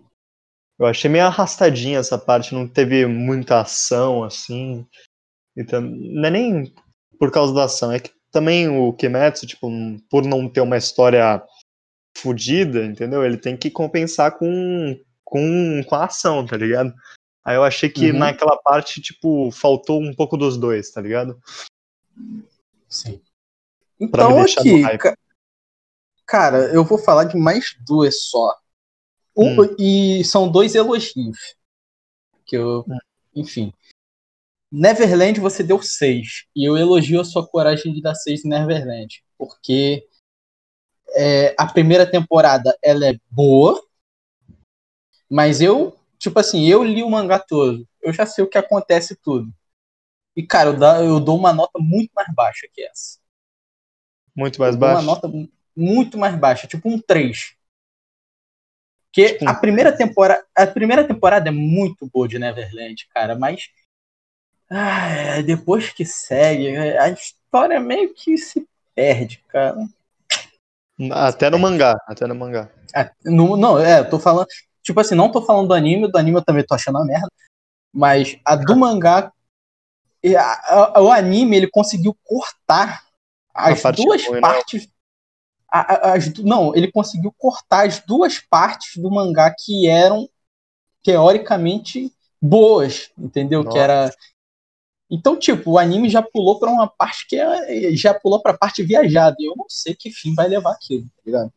Eu 0.77 0.85
achei 0.85 1.09
meio 1.09 1.25
arrastadinha 1.25 1.99
essa 1.99 2.17
parte, 2.17 2.53
não 2.53 2.67
teve 2.67 3.05
muita 3.05 3.61
ação, 3.61 4.23
assim. 4.23 4.85
Então, 5.57 5.81
não 5.81 6.27
é 6.27 6.31
nem 6.31 6.73
por 7.19 7.31
causa 7.31 7.53
da 7.53 7.65
ação, 7.65 7.91
é 7.91 7.99
que 7.99 8.11
também 8.31 8.69
o 8.69 8.93
Kimetsu, 8.93 9.45
tipo, 9.45 9.67
por 10.09 10.23
não 10.23 10.47
ter 10.47 10.61
uma 10.61 10.77
história 10.77 11.43
fodida, 12.15 12.85
entendeu? 12.85 13.25
Ele 13.25 13.37
tem 13.37 13.57
que 13.57 13.69
compensar 13.69 14.37
com, 14.37 14.97
com, 15.25 15.83
com 15.83 15.95
a 15.95 16.05
ação, 16.05 16.45
tá 16.45 16.55
ligado? 16.55 16.93
Aí 17.43 17.55
eu 17.55 17.63
achei 17.63 17.89
que 17.89 18.11
uhum. 18.11 18.17
naquela 18.17 18.57
parte, 18.57 19.01
tipo, 19.01 19.49
faltou 19.51 20.01
um 20.01 20.13
pouco 20.13 20.37
dos 20.37 20.57
dois, 20.57 20.91
tá 20.91 21.01
ligado? 21.01 21.41
Sim. 22.87 23.21
Então 23.99 24.41
aqui, 24.41 24.97
ca... 24.97 25.15
cara, 26.25 26.73
eu 26.73 26.83
vou 26.83 26.97
falar 26.97 27.25
de 27.25 27.37
mais 27.37 27.75
duas 27.85 28.23
só. 28.23 28.55
Um, 29.35 29.61
hum. 29.61 29.75
E 29.77 30.23
são 30.23 30.51
dois 30.51 30.75
elogios. 30.75 31.55
Que 32.45 32.57
eu, 32.57 32.85
hum. 32.87 32.97
enfim. 33.35 33.73
Neverland 34.71 35.39
você 35.39 35.63
deu 35.63 35.81
seis. 35.81 36.45
E 36.55 36.67
eu 36.67 36.77
elogio 36.77 37.19
a 37.19 37.25
sua 37.25 37.47
coragem 37.47 37.93
de 37.93 38.01
dar 38.01 38.15
seis 38.15 38.45
em 38.45 38.49
Neverland. 38.49 39.23
Porque 39.37 40.07
é, 41.15 41.55
a 41.57 41.65
primeira 41.65 42.09
temporada 42.09 42.77
ela 42.83 43.07
é 43.07 43.17
boa. 43.29 43.81
Mas 45.29 45.61
eu 45.61 45.98
tipo 46.19 46.37
assim, 46.39 46.67
eu 46.67 46.83
li 46.83 47.01
o 47.01 47.09
mangá 47.09 47.39
todo, 47.39 47.87
eu 48.01 48.13
já 48.13 48.25
sei 48.25 48.43
o 48.43 48.49
que 48.49 48.57
acontece 48.57 49.15
tudo. 49.15 49.51
E, 50.35 50.45
cara, 50.45 50.69
eu, 50.69 50.77
dá, 50.77 51.03
eu 51.03 51.19
dou 51.19 51.37
uma 51.37 51.51
nota 51.51 51.79
muito 51.79 52.11
mais 52.13 52.27
baixa 52.33 52.67
que 52.71 52.81
essa. 52.81 53.19
Muito 54.35 54.59
mais 54.59 54.75
baixa? 54.75 55.01
Uma 55.01 55.01
nota 55.01 55.31
muito 55.75 56.17
mais 56.17 56.35
baixa, 56.35 56.67
tipo 56.67 56.87
um 56.87 56.99
3. 56.99 57.55
Porque 59.05 59.33
tipo, 59.33 59.49
a 59.49 59.55
primeira 59.55 59.95
temporada, 59.95 60.45
a 60.55 60.67
primeira 60.67 61.03
temporada 61.03 61.49
é 61.49 61.51
muito 61.51 62.07
boa 62.07 62.27
de 62.27 62.37
Neverland, 62.37 63.07
cara, 63.11 63.35
mas 63.35 63.69
ah, 64.69 65.41
depois 65.41 65.89
que 65.89 66.05
segue, 66.05 66.77
a 66.77 67.09
história 67.09 67.79
meio 67.79 68.13
que 68.13 68.37
se 68.37 68.67
perde, 68.93 69.43
cara. 69.47 69.75
Até 71.11 71.49
no 71.49 71.57
mangá, 71.57 71.99
até 72.07 72.27
no 72.27 72.35
mangá. 72.35 72.69
No, 73.25 73.57
não, 73.57 73.79
é, 73.79 73.99
eu 73.99 74.09
tô 74.09 74.19
falando, 74.19 74.47
Tipo 74.83 74.99
assim, 74.99 75.15
não 75.15 75.31
tô 75.31 75.41
falando 75.41 75.67
do 75.67 75.73
anime, 75.73 76.11
do 76.11 76.17
anime 76.17 76.37
eu 76.37 76.43
também 76.43 76.65
tô 76.65 76.75
achando 76.75 76.97
a 76.97 77.05
merda. 77.05 77.29
Mas 77.93 78.37
a 78.45 78.55
do 78.55 78.75
mangá. 78.75 79.31
A, 80.37 80.97
a, 80.97 81.01
o 81.01 81.11
anime 81.11 81.55
ele 81.55 81.69
conseguiu 81.69 82.15
cortar 82.23 83.03
as 83.53 83.81
duas 83.95 84.25
ruim, 84.27 84.41
partes. 84.41 84.87
A, 85.71 86.13
as, 86.13 86.33
não, 86.35 86.75
ele 86.75 86.91
conseguiu 86.91 87.33
cortar 87.37 87.87
as 87.87 87.99
duas 87.99 88.39
partes 88.39 89.01
do 89.01 89.09
mangá 89.09 89.53
que 89.57 89.87
eram 89.87 90.27
teoricamente 91.03 92.13
boas, 92.41 93.11
entendeu? 93.17 93.63
Nossa. 93.63 93.73
Que 93.73 93.79
era 93.79 94.11
então, 95.09 95.37
tipo, 95.37 95.71
o 95.71 95.79
anime 95.79 96.07
já 96.07 96.21
pulou 96.21 96.59
para 96.59 96.69
uma 96.69 96.87
parte 96.87 97.25
que 97.27 97.35
é, 97.35 97.95
já 97.95 98.13
pulou 98.13 98.39
para 98.41 98.51
a 98.51 98.57
parte 98.57 98.83
viajada. 98.83 99.35
E 99.39 99.49
eu 99.49 99.55
não 99.57 99.65
sei 99.67 99.95
que 99.95 100.11
fim 100.11 100.35
vai 100.35 100.47
levar 100.47 100.73
aquilo, 100.73 101.05
tá 101.05 101.21
ligado? 101.25 101.51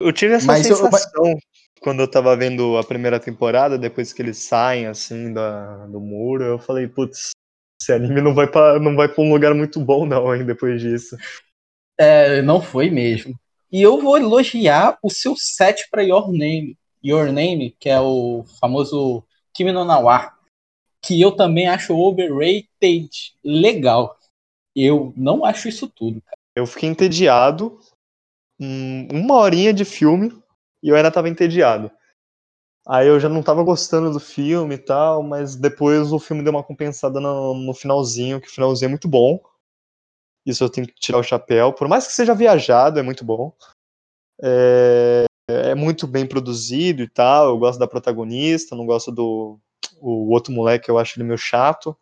Eu 0.00 0.12
tive 0.12 0.34
essa 0.34 0.46
Mas 0.46 0.66
sensação 0.66 1.26
eu... 1.26 1.38
quando 1.80 2.00
eu 2.00 2.10
tava 2.10 2.36
vendo 2.36 2.76
a 2.76 2.84
primeira 2.84 3.20
temporada, 3.20 3.78
depois 3.78 4.12
que 4.12 4.22
eles 4.22 4.38
saem, 4.38 4.86
assim, 4.86 5.32
da, 5.32 5.86
do 5.86 6.00
muro, 6.00 6.44
eu 6.44 6.58
falei, 6.58 6.88
putz, 6.88 7.30
esse 7.80 7.92
anime 7.92 8.20
não 8.20 8.34
vai 8.34 8.46
pra, 8.46 8.78
não 8.78 8.96
vai 8.96 9.08
pra 9.08 9.22
um 9.22 9.32
lugar 9.32 9.54
muito 9.54 9.80
bom, 9.80 10.06
não, 10.06 10.34
hein, 10.34 10.44
depois 10.44 10.80
disso. 10.80 11.16
É, 11.98 12.42
não 12.42 12.60
foi 12.60 12.90
mesmo. 12.90 13.38
E 13.70 13.82
eu 13.82 14.00
vou 14.00 14.16
elogiar 14.16 14.98
o 15.02 15.10
seu 15.10 15.36
set 15.36 15.88
para 15.90 16.02
Your 16.02 16.30
Name. 16.30 16.76
Your 17.04 17.26
Name, 17.32 17.76
que 17.78 17.88
é 17.88 18.00
o 18.00 18.44
famoso 18.60 19.24
Kimi 19.52 19.72
no 19.72 19.84
Nawa. 19.84 20.32
que 21.02 21.20
eu 21.20 21.32
também 21.32 21.68
acho 21.68 21.96
overrated 21.96 23.10
legal. 23.44 24.18
Eu 24.74 25.12
não 25.16 25.44
acho 25.44 25.68
isso 25.68 25.86
tudo, 25.88 26.22
cara. 26.22 26.36
Eu 26.56 26.66
fiquei 26.66 26.88
entediado. 26.88 27.78
Hum, 28.60 29.08
Uma 29.12 29.36
horinha 29.36 29.72
de 29.72 29.84
filme 29.84 30.30
e 30.82 30.88
eu 30.88 30.96
ainda 30.96 31.10
tava 31.10 31.28
entediado. 31.28 31.90
Aí 32.86 33.08
eu 33.08 33.18
já 33.18 33.28
não 33.28 33.42
tava 33.42 33.62
gostando 33.62 34.12
do 34.12 34.20
filme 34.20 34.74
e 34.74 34.78
tal, 34.78 35.22
mas 35.22 35.56
depois 35.56 36.12
o 36.12 36.18
filme 36.18 36.42
deu 36.42 36.52
uma 36.52 36.62
compensada 36.62 37.18
no, 37.18 37.54
no 37.54 37.72
finalzinho, 37.72 38.40
que 38.40 38.48
o 38.48 38.50
finalzinho 38.50 38.88
é 38.88 38.90
muito 38.90 39.08
bom. 39.08 39.40
Isso 40.44 40.62
eu 40.62 40.68
tenho 40.68 40.86
que 40.86 40.94
tirar 40.94 41.18
o 41.18 41.22
chapéu. 41.22 41.72
Por 41.72 41.88
mais 41.88 42.06
que 42.06 42.12
seja 42.12 42.34
viajado, 42.34 42.98
é 42.98 43.02
muito 43.02 43.24
bom. 43.24 43.56
É, 44.42 45.24
é 45.48 45.74
muito 45.74 46.06
bem 46.06 46.26
produzido 46.26 47.02
e 47.02 47.08
tal. 47.08 47.48
Eu 47.48 47.58
gosto 47.58 47.78
da 47.78 47.88
protagonista, 47.88 48.76
não 48.76 48.84
gosto 48.84 49.10
do 49.10 49.58
o 50.00 50.30
outro 50.30 50.52
moleque, 50.52 50.90
eu 50.90 50.98
acho 50.98 51.18
ele 51.18 51.26
meio 51.26 51.38
chato. 51.38 51.96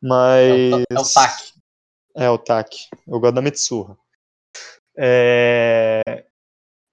Mas. 0.00 0.48
É 0.48 0.76
o, 0.76 0.84
é 0.90 1.00
o 1.00 1.12
Taki. 1.12 1.52
É, 2.14 2.30
o 2.30 2.38
Taki. 2.38 2.88
Eu 3.08 3.18
gosto 3.18 3.34
da 3.34 3.42
Mitsuha. 3.42 3.98
É... 4.96 6.24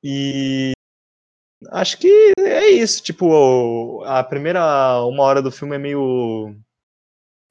E 0.04 0.72
acho 1.72 1.98
que 1.98 2.34
é 2.40 2.70
isso. 2.70 3.04
Tipo, 3.04 4.04
a 4.06 4.24
primeira 4.24 5.04
uma 5.06 5.24
hora 5.24 5.42
do 5.42 5.52
filme 5.52 5.76
é 5.76 5.80
meio 5.80 6.56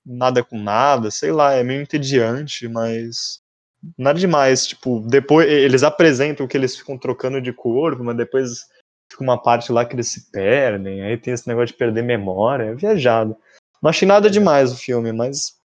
nada 0.04 0.42
com 0.42 0.58
nada, 0.58 1.10
sei 1.10 1.30
lá, 1.30 1.52
é 1.52 1.62
meio 1.62 1.82
entediante, 1.82 2.66
mas 2.68 3.40
nada 3.96 4.18
demais. 4.18 4.66
Tipo, 4.66 5.00
depois 5.00 5.48
eles 5.48 5.82
apresentam 5.82 6.46
que 6.48 6.56
eles 6.56 6.76
ficam 6.76 6.98
trocando 6.98 7.40
de 7.40 7.52
corpo, 7.52 8.02
mas 8.02 8.16
depois 8.16 8.66
fica 9.10 9.22
uma 9.22 9.40
parte 9.40 9.72
lá 9.72 9.84
que 9.84 9.94
eles 9.94 10.08
se 10.08 10.30
perdem. 10.30 11.02
Aí 11.02 11.16
tem 11.18 11.34
esse 11.34 11.46
negócio 11.48 11.68
de 11.68 11.78
perder 11.78 12.02
memória, 12.02 12.64
é 12.64 12.74
viajado. 12.74 13.36
Não 13.82 13.90
achei 13.90 14.08
nada 14.08 14.30
demais 14.30 14.72
o 14.72 14.76
filme, 14.76 15.12
mas 15.12 15.58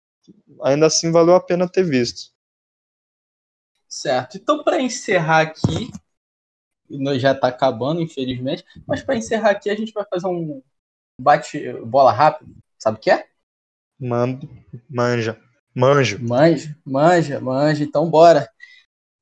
ainda 0.64 0.88
assim 0.88 1.12
valeu 1.12 1.36
a 1.36 1.42
pena 1.42 1.70
ter 1.70 1.84
visto. 1.84 2.31
Certo. 3.92 4.38
Então, 4.38 4.64
para 4.64 4.82
encerrar 4.82 5.42
aqui, 5.42 5.92
nós 6.90 7.22
já 7.22 7.34
está 7.34 7.50
acabando, 7.50 8.02
infelizmente, 8.02 8.64
mas 8.88 9.04
para 9.04 9.18
encerrar 9.18 9.50
aqui, 9.50 9.70
a 9.70 9.76
gente 9.76 9.92
vai 9.92 10.06
fazer 10.10 10.28
um 10.28 10.64
bate-bola 11.20 12.14
rápido. 12.14 12.56
Sabe 12.80 12.98
o 12.98 13.02
que 13.02 13.12
é? 13.12 13.28
Mando, 14.00 14.50
manja. 14.90 15.38
Manjo. 15.76 16.20
Manja, 16.24 16.78
manja, 16.86 17.42
manja. 17.42 17.84
Então, 17.84 18.10
bora. 18.10 18.50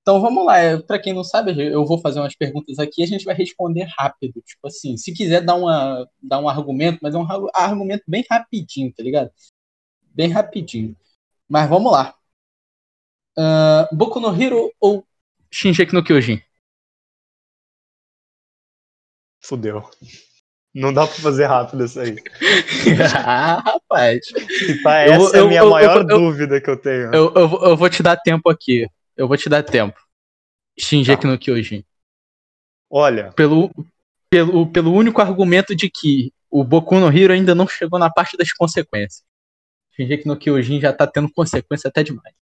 Então, 0.03 0.21
vamos 0.21 0.45
lá. 0.45 0.57
Para 0.85 0.99
quem 0.99 1.13
não 1.13 1.23
sabe, 1.23 1.59
eu 1.59 1.83
vou 1.83 1.99
fazer 1.99 2.19
umas 2.19 2.35
perguntas 2.35 2.77
aqui 2.77 3.01
e 3.01 3.03
a 3.03 3.07
gente 3.07 3.25
vai 3.25 3.33
responder 3.33 3.87
rápido. 3.97 4.39
Tipo 4.41 4.67
assim, 4.67 4.97
se 4.97 5.11
quiser 5.13 5.41
dar, 5.43 5.55
uma, 5.55 6.07
dar 6.21 6.39
um 6.39 6.47
argumento, 6.47 6.99
mas 7.01 7.15
é 7.15 7.17
um 7.17 7.27
argumento 7.55 8.03
bem 8.07 8.23
rapidinho, 8.29 8.93
tá 8.93 9.01
ligado? 9.01 9.31
Bem 10.13 10.29
rapidinho. 10.29 10.95
Mas 11.47 11.67
vamos 11.67 11.91
lá. 11.91 12.18
Uh, 13.39 13.95
Boku 13.95 14.19
no 14.19 14.29
Hero 14.41 14.69
ou 14.81 15.05
Shinjeki 15.49 15.93
no 15.93 16.03
Kyojin? 16.03 16.41
Fudeu. 19.41 19.89
Não 20.75 20.93
dá 20.93 21.07
pra 21.07 21.15
fazer 21.15 21.45
rápido 21.45 21.85
isso 21.85 21.99
aí. 21.99 22.17
ah, 23.25 23.59
rapaz. 23.59 24.19
Pá, 24.83 24.97
essa 24.99 25.15
Eu- 25.15 25.33
é 25.33 25.37
a 25.37 25.39
eu- 25.39 25.47
minha 25.47 25.61
eu- 25.61 25.69
maior 25.69 25.95
eu- 25.97 26.01
eu- 26.01 26.07
dúvida 26.19 26.61
que 26.61 26.69
eu 26.69 26.77
tenho. 26.77 27.13
Eu, 27.13 27.33
eu, 27.33 27.47
vou- 27.47 27.65
eu 27.69 27.77
vou 27.77 27.89
te 27.89 28.03
dar 28.03 28.17
tempo 28.17 28.49
aqui. 28.49 28.87
Eu 29.17 29.27
vou 29.27 29.37
te 29.37 29.49
dar 29.49 29.63
tempo. 29.63 29.97
Shinjeki 30.77 31.23
Tá. 31.23 31.27
no 31.29 31.37
Kyojin. 31.39 31.83
Olha, 32.89 33.31
Pelo, 33.33 33.71
pelo, 34.29 34.67
pelo 34.71 34.93
único 34.93 35.21
argumento 35.21 35.75
de 35.75 35.89
que 35.89 36.31
o 36.49 36.63
Boku 36.63 36.95
no 36.99 37.07
Hero 37.15 37.33
ainda 37.33 37.53
não 37.55 37.67
chegou 37.67 37.99
na 37.99 38.09
parte 38.11 38.35
das 38.37 38.51
consequências. 38.53 39.23
Shinjeki 39.95 40.27
no 40.27 40.37
Kyojin 40.37 40.79
já 40.81 40.91
tá 40.93 41.07
tendo 41.07 41.31
consequência 41.31 41.87
até 41.87 42.03
demais. 42.03 42.33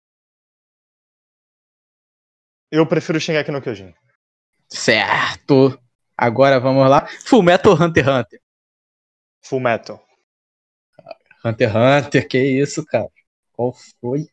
Eu 2.71 2.85
prefiro 2.85 3.19
Shingeki 3.19 3.51
no 3.51 3.61
Kyojin. 3.61 3.93
Certo. 4.69 5.79
Agora 6.17 6.59
vamos 6.59 6.89
lá. 6.89 7.07
Fullmetal 7.25 7.73
Hunter 7.73 8.03
x 8.03 8.13
Hunter. 8.13 8.41
Full 9.43 9.59
Metal. 9.59 10.05
Hunter 11.45 11.69
x 11.69 11.75
Hunter, 11.75 12.27
que 12.27 12.37
isso, 12.37 12.85
cara? 12.85 13.09
Qual 13.53 13.73
foi? 14.01 14.27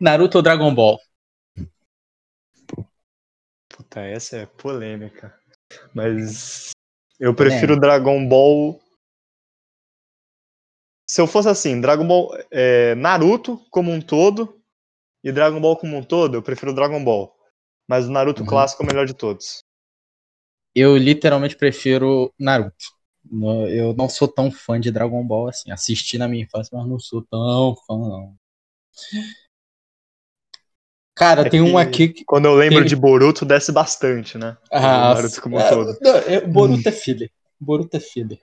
Naruto 0.00 0.38
ou 0.38 0.42
Dragon 0.42 0.72
Ball? 0.74 1.00
Puta, 3.68 4.00
essa 4.00 4.36
é 4.36 4.46
polêmica. 4.46 5.36
Mas 5.94 6.70
eu 7.18 7.34
prefiro 7.34 7.80
Dragon 7.80 8.26
Ball. 8.28 8.80
Se 11.08 11.20
eu 11.20 11.26
fosse 11.26 11.48
assim, 11.48 11.80
Dragon 11.80 12.06
Ball. 12.06 12.30
é, 12.50 12.94
Naruto 12.94 13.58
como 13.70 13.90
um 13.90 14.00
todo 14.00 14.61
e 15.22 15.32
Dragon 15.32 15.60
Ball 15.60 15.76
como 15.76 15.96
um 15.96 16.02
todo, 16.02 16.36
eu 16.36 16.42
prefiro 16.42 16.74
Dragon 16.74 17.02
Ball. 17.02 17.32
Mas 17.88 18.06
o 18.06 18.10
Naruto 18.10 18.42
Uhum. 18.42 18.48
clássico 18.48 18.82
é 18.82 18.86
o 18.86 18.88
melhor 18.88 19.06
de 19.06 19.14
todos. 19.14 19.62
Eu 20.74 20.96
literalmente 20.96 21.56
prefiro 21.56 22.32
Naruto. 22.38 22.84
Eu 23.70 23.94
não 23.94 24.08
sou 24.08 24.26
tão 24.26 24.50
fã 24.50 24.80
de 24.80 24.90
Dragon 24.90 25.24
Ball 25.24 25.48
assim. 25.48 25.70
Assisti 25.70 26.18
na 26.18 26.26
minha 26.26 26.44
infância, 26.44 26.76
mas 26.76 26.88
não 26.88 26.98
sou 26.98 27.22
tão 27.22 27.76
fã, 27.86 27.96
não. 27.98 28.34
Cara, 31.14 31.42
É 31.46 31.50
tem 31.50 31.60
um 31.60 31.76
aqui 31.76 32.08
que. 32.08 32.24
Quando 32.24 32.46
eu 32.46 32.54
lembro 32.54 32.78
Ele- 32.80 32.88
de 32.88 32.96
Boruto, 32.96 33.44
desce 33.44 33.70
bastante, 33.70 34.38
né? 34.38 34.56
Ah, 34.72 35.12
Naruto 35.14 35.40
como 35.42 35.56
um 35.56 35.60
é, 35.60 35.68
todo. 35.68 35.98
não, 36.00 36.52
Boruto 36.52 36.88
é 36.88 36.92
filler. 36.92 37.30
Boruto 37.60 37.96
é 37.96 38.00
filler. 38.00 38.40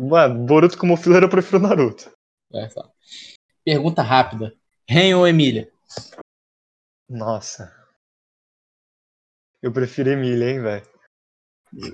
Mano, 0.00 0.46
Boruto 0.46 0.76
como 0.78 0.96
filler 0.96 1.22
eu 1.22 1.28
prefiro 1.28 1.60
Naruto. 1.60 2.10
É, 2.54 2.68
só. 2.70 2.90
Pergunta 3.64 4.02
rápida. 4.02 4.54
Ren 4.88 5.14
ou 5.14 5.26
Emília? 5.28 5.71
Nossa. 7.08 7.72
Eu 9.62 9.72
prefiro 9.72 10.10
Emília, 10.10 10.50
hein, 10.50 10.60
velho. 10.62 10.86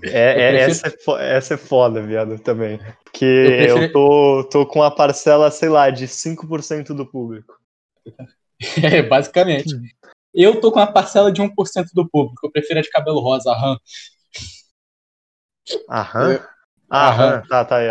É, 0.04 0.34
Eu 0.36 0.40
é- 0.40 0.50
prefiro- 0.50 0.70
essa, 0.72 0.86
é 0.88 0.90
fo- 1.04 1.18
essa 1.18 1.54
é 1.54 1.56
foda, 1.56 2.02
viado, 2.02 2.38
também. 2.40 2.78
Porque 3.04 3.24
Eu 3.24 3.50
eu, 3.52 3.74
prefiro- 3.76 3.92
tô, 3.92 4.44
tô 4.50 4.66
com 4.66 4.82
a 4.82 4.90
parcela, 4.90 5.50
sei 5.50 5.68
lá, 5.68 5.90
de 5.90 6.08
5% 6.08 6.94
do 6.94 7.06
público. 7.06 7.56
É, 8.98 9.02
basicamente. 9.02 9.72
Eu 10.34 10.60
tô 10.60 10.72
com 10.72 10.80
a 10.80 10.86
parcela 10.86 11.30
de 11.30 11.40
1% 11.40 11.90
do 11.94 12.08
público. 12.08 12.46
Eu 12.46 12.50
prefiro 12.50 12.78
a 12.80 12.82
de 12.82 12.90
cabelo 12.90 13.20
rosa, 13.20 13.50
a 13.52 13.54
Han. 13.66 13.78
Aham? 15.88 16.32
Eu- 16.32 16.42
Aham, 16.90 17.34
Aham. 17.34 17.42
tá, 17.48 17.64
tá 17.64 17.76
aí. 17.76 17.88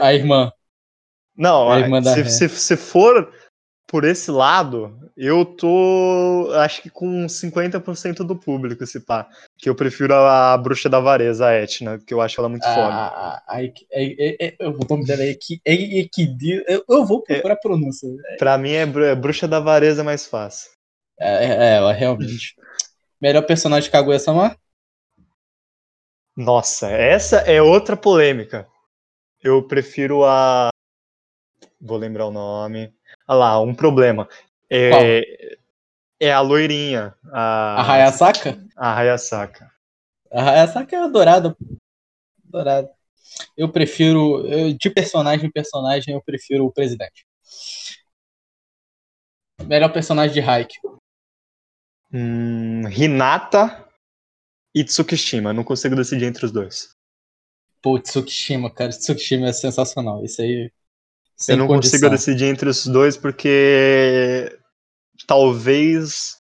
A, 0.00 0.06
a 0.06 0.14
irmã. 0.14 0.52
Não, 1.36 1.70
a 1.70 1.78
irmã 1.78 2.02
da 2.02 2.12
se, 2.12 2.24
se, 2.24 2.48
se 2.48 2.76
for 2.76 3.32
por 3.90 4.04
esse 4.04 4.30
lado, 4.30 4.96
eu 5.16 5.44
tô, 5.44 6.48
acho 6.54 6.80
que 6.80 6.88
com 6.88 7.26
50% 7.26 8.18
do 8.24 8.36
público, 8.36 8.84
esse 8.84 9.00
pá. 9.00 9.28
Que 9.58 9.68
eu 9.68 9.74
prefiro 9.74 10.14
a, 10.14 10.52
a 10.54 10.58
Bruxa 10.58 10.88
da 10.88 11.00
Vareza, 11.00 11.48
a 11.48 11.54
Etna, 11.54 11.98
que 11.98 12.14
eu 12.14 12.20
acho 12.20 12.40
ela 12.40 12.48
muito 12.48 12.62
foda. 12.62 12.78
A, 12.78 13.08
a, 13.08 13.42
a, 13.48 13.64
Equi- 13.64 13.86
é, 13.90 14.46
é, 14.46 14.56
é, 14.60 14.68
o 14.68 14.78
nome 14.88 15.04
dela 15.04 15.24
é 15.24 15.30
Equi- 15.30 15.60
é. 15.66 15.74
Eu, 16.68 16.84
eu 16.88 17.04
vou 17.04 17.20
procurar 17.24 17.54
a 17.54 17.58
pronúncia. 17.58 18.08
Pra 18.38 18.56
mim, 18.56 18.70
é, 18.70 18.82
é 18.82 19.14
Bruxa 19.16 19.48
da 19.48 19.58
Vareza 19.58 20.04
mais 20.04 20.24
fácil. 20.24 20.70
É, 21.18 21.46
é 21.46 21.74
ela, 21.74 21.92
realmente. 21.92 22.54
Melhor 23.20 23.42
personagem 23.42 23.86
de 23.86 23.90
Kaguya-sama? 23.90 24.56
Nossa, 26.36 26.88
essa 26.90 27.38
é 27.38 27.60
outra 27.60 27.96
polêmica. 27.96 28.68
Eu 29.42 29.66
prefiro 29.66 30.24
a. 30.24 30.70
Vou 31.80 31.96
lembrar 31.96 32.26
o 32.26 32.30
nome. 32.30 32.94
Ah 33.26 33.34
lá, 33.34 33.60
um 33.60 33.74
problema. 33.74 34.28
É, 34.68 35.46
é 36.20 36.32
a 36.32 36.40
loirinha. 36.40 37.14
A, 37.32 37.80
A 37.80 37.82
Hayasaka? 37.82 38.58
A 38.76 38.92
Hayasaka. 38.94 39.70
A 40.32 40.42
Hayasaka 40.42 40.96
é 40.96 40.98
adorada. 41.00 41.56
Adorada. 42.48 42.90
Eu 43.56 43.70
prefiro. 43.70 44.46
eu- 44.46 44.72
de 44.76 44.90
personagem 44.90 45.46
em 45.46 45.52
personagem, 45.52 46.14
eu 46.14 46.22
prefiro 46.22 46.66
o 46.66 46.72
presidente. 46.72 47.24
Melhor 49.66 49.92
personagem 49.92 50.34
de 50.34 50.40
Haikyuu. 50.40 50.98
Hum, 52.12 52.88
Hinata 52.90 53.86
e 54.74 54.82
Tsukishima. 54.84 55.52
Não 55.52 55.62
consigo 55.62 55.94
decidir 55.94 56.24
entre 56.26 56.44
os 56.44 56.52
dois. 56.52 56.94
Pô, 57.82 57.98
Tsukishima, 57.98 58.72
cara. 58.72 58.90
Tsukishima 58.90 59.48
é 59.48 59.52
sensacional. 59.52 60.24
Isso 60.24 60.42
aí. 60.42 60.72
Sem 61.40 61.54
eu 61.54 61.58
não 61.58 61.66
condição. 61.66 61.98
consigo 61.98 62.10
decidir 62.10 62.44
entre 62.46 62.68
os 62.68 62.86
dois 62.86 63.16
porque 63.16 64.56
talvez 65.26 66.38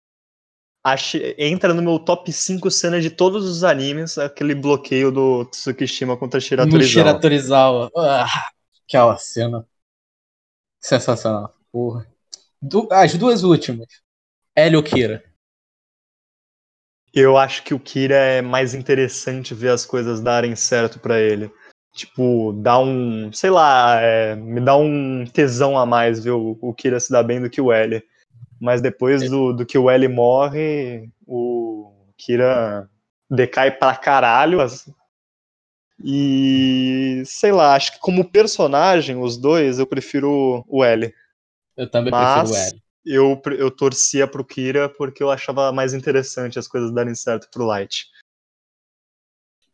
ache, 0.83 1.35
entra 1.37 1.73
no 1.73 1.81
meu 1.81 1.99
top 1.99 2.31
5 2.31 2.69
cenas 2.71 3.03
de 3.03 3.09
todos 3.09 3.45
os 3.45 3.63
animes 3.63 4.17
aquele 4.17 4.55
bloqueio 4.55 5.11
do 5.11 5.45
Tsukishima 5.45 6.15
contra 6.15 6.39
Shira 6.39 6.65
No 6.65 6.71
Torizawa. 6.71 7.05
Shira 7.07 7.19
Torizawa. 7.19 7.91
Ah, 7.97 8.49
aquela 8.87 9.17
cena. 9.17 9.65
Sensacional. 10.79 11.53
Porra. 11.71 12.07
Du- 12.61 12.87
as 12.91 13.13
duas 13.15 13.43
últimas. 13.43 13.87
Hélio 14.55 14.81
Kira. 14.83 15.23
Eu 17.13 17.37
acho 17.37 17.63
que 17.63 17.73
o 17.73 17.79
Kira 17.79 18.15
é 18.15 18.41
mais 18.41 18.73
interessante 18.73 19.53
ver 19.53 19.69
as 19.69 19.85
coisas 19.85 20.19
darem 20.21 20.55
certo 20.55 20.99
pra 20.99 21.19
ele. 21.19 21.49
Tipo, 21.95 22.51
dá 22.51 22.77
um, 22.77 23.31
sei 23.31 23.49
lá, 23.49 24.01
é, 24.01 24.35
me 24.35 24.59
dá 24.59 24.75
um 24.75 25.23
tesão 25.25 25.77
a 25.77 25.85
mais 25.85 26.21
ver 26.21 26.31
o, 26.31 26.57
o 26.61 26.73
Kira 26.73 26.99
se 26.99 27.09
dar 27.09 27.23
bem 27.23 27.39
do 27.39 27.49
que 27.49 27.61
o 27.61 27.71
L. 27.71 28.03
Mas 28.59 28.81
depois 28.81 29.29
do, 29.29 29.53
do 29.53 29.65
que 29.65 29.77
o 29.77 29.89
L 29.89 30.05
morre, 30.09 31.09
o 31.25 31.93
Kira 32.17 32.89
decai 33.31 33.71
pra 33.71 33.95
caralho. 33.95 34.59
Assim. 34.59 34.93
E 36.03 37.23
sei 37.25 37.53
lá, 37.53 37.75
acho 37.75 37.93
que 37.93 37.99
como 37.99 38.29
personagem, 38.29 39.15
os 39.15 39.37
dois, 39.37 39.79
eu 39.79 39.87
prefiro 39.87 40.65
o 40.67 40.83
L. 40.83 41.13
Eu 41.77 41.89
também 41.89 42.11
Mas 42.11 42.49
prefiro 42.49 42.53
o 42.53 42.65
L. 42.67 42.81
Eu, 43.05 43.41
eu 43.57 43.71
torcia 43.71 44.27
pro 44.27 44.43
Kira 44.43 44.89
porque 44.89 45.23
eu 45.23 45.31
achava 45.31 45.71
mais 45.71 45.93
interessante 45.93 46.59
as 46.59 46.67
coisas 46.67 46.91
darem 46.93 47.15
certo 47.15 47.47
pro 47.49 47.65
Light. 47.65 48.07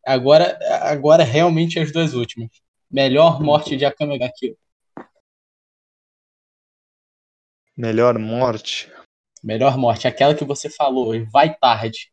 Agora, 0.06 0.58
agora 0.82 1.24
realmente 1.24 1.80
as 1.80 1.92
duas 1.92 2.14
últimas. 2.14 2.50
Melhor 2.90 3.42
morte 3.42 3.78
de 3.78 3.86
Akame 3.86 4.18
ga 4.18 4.30
Kill. 4.30 4.58
Melhor 7.78 8.18
morte? 8.20 8.92
Melhor 9.44 9.78
morte, 9.78 10.08
aquela 10.08 10.36
que 10.36 10.44
você 10.44 10.70
falou, 10.70 11.14
vai 11.32 11.56
tarde. 11.56 12.12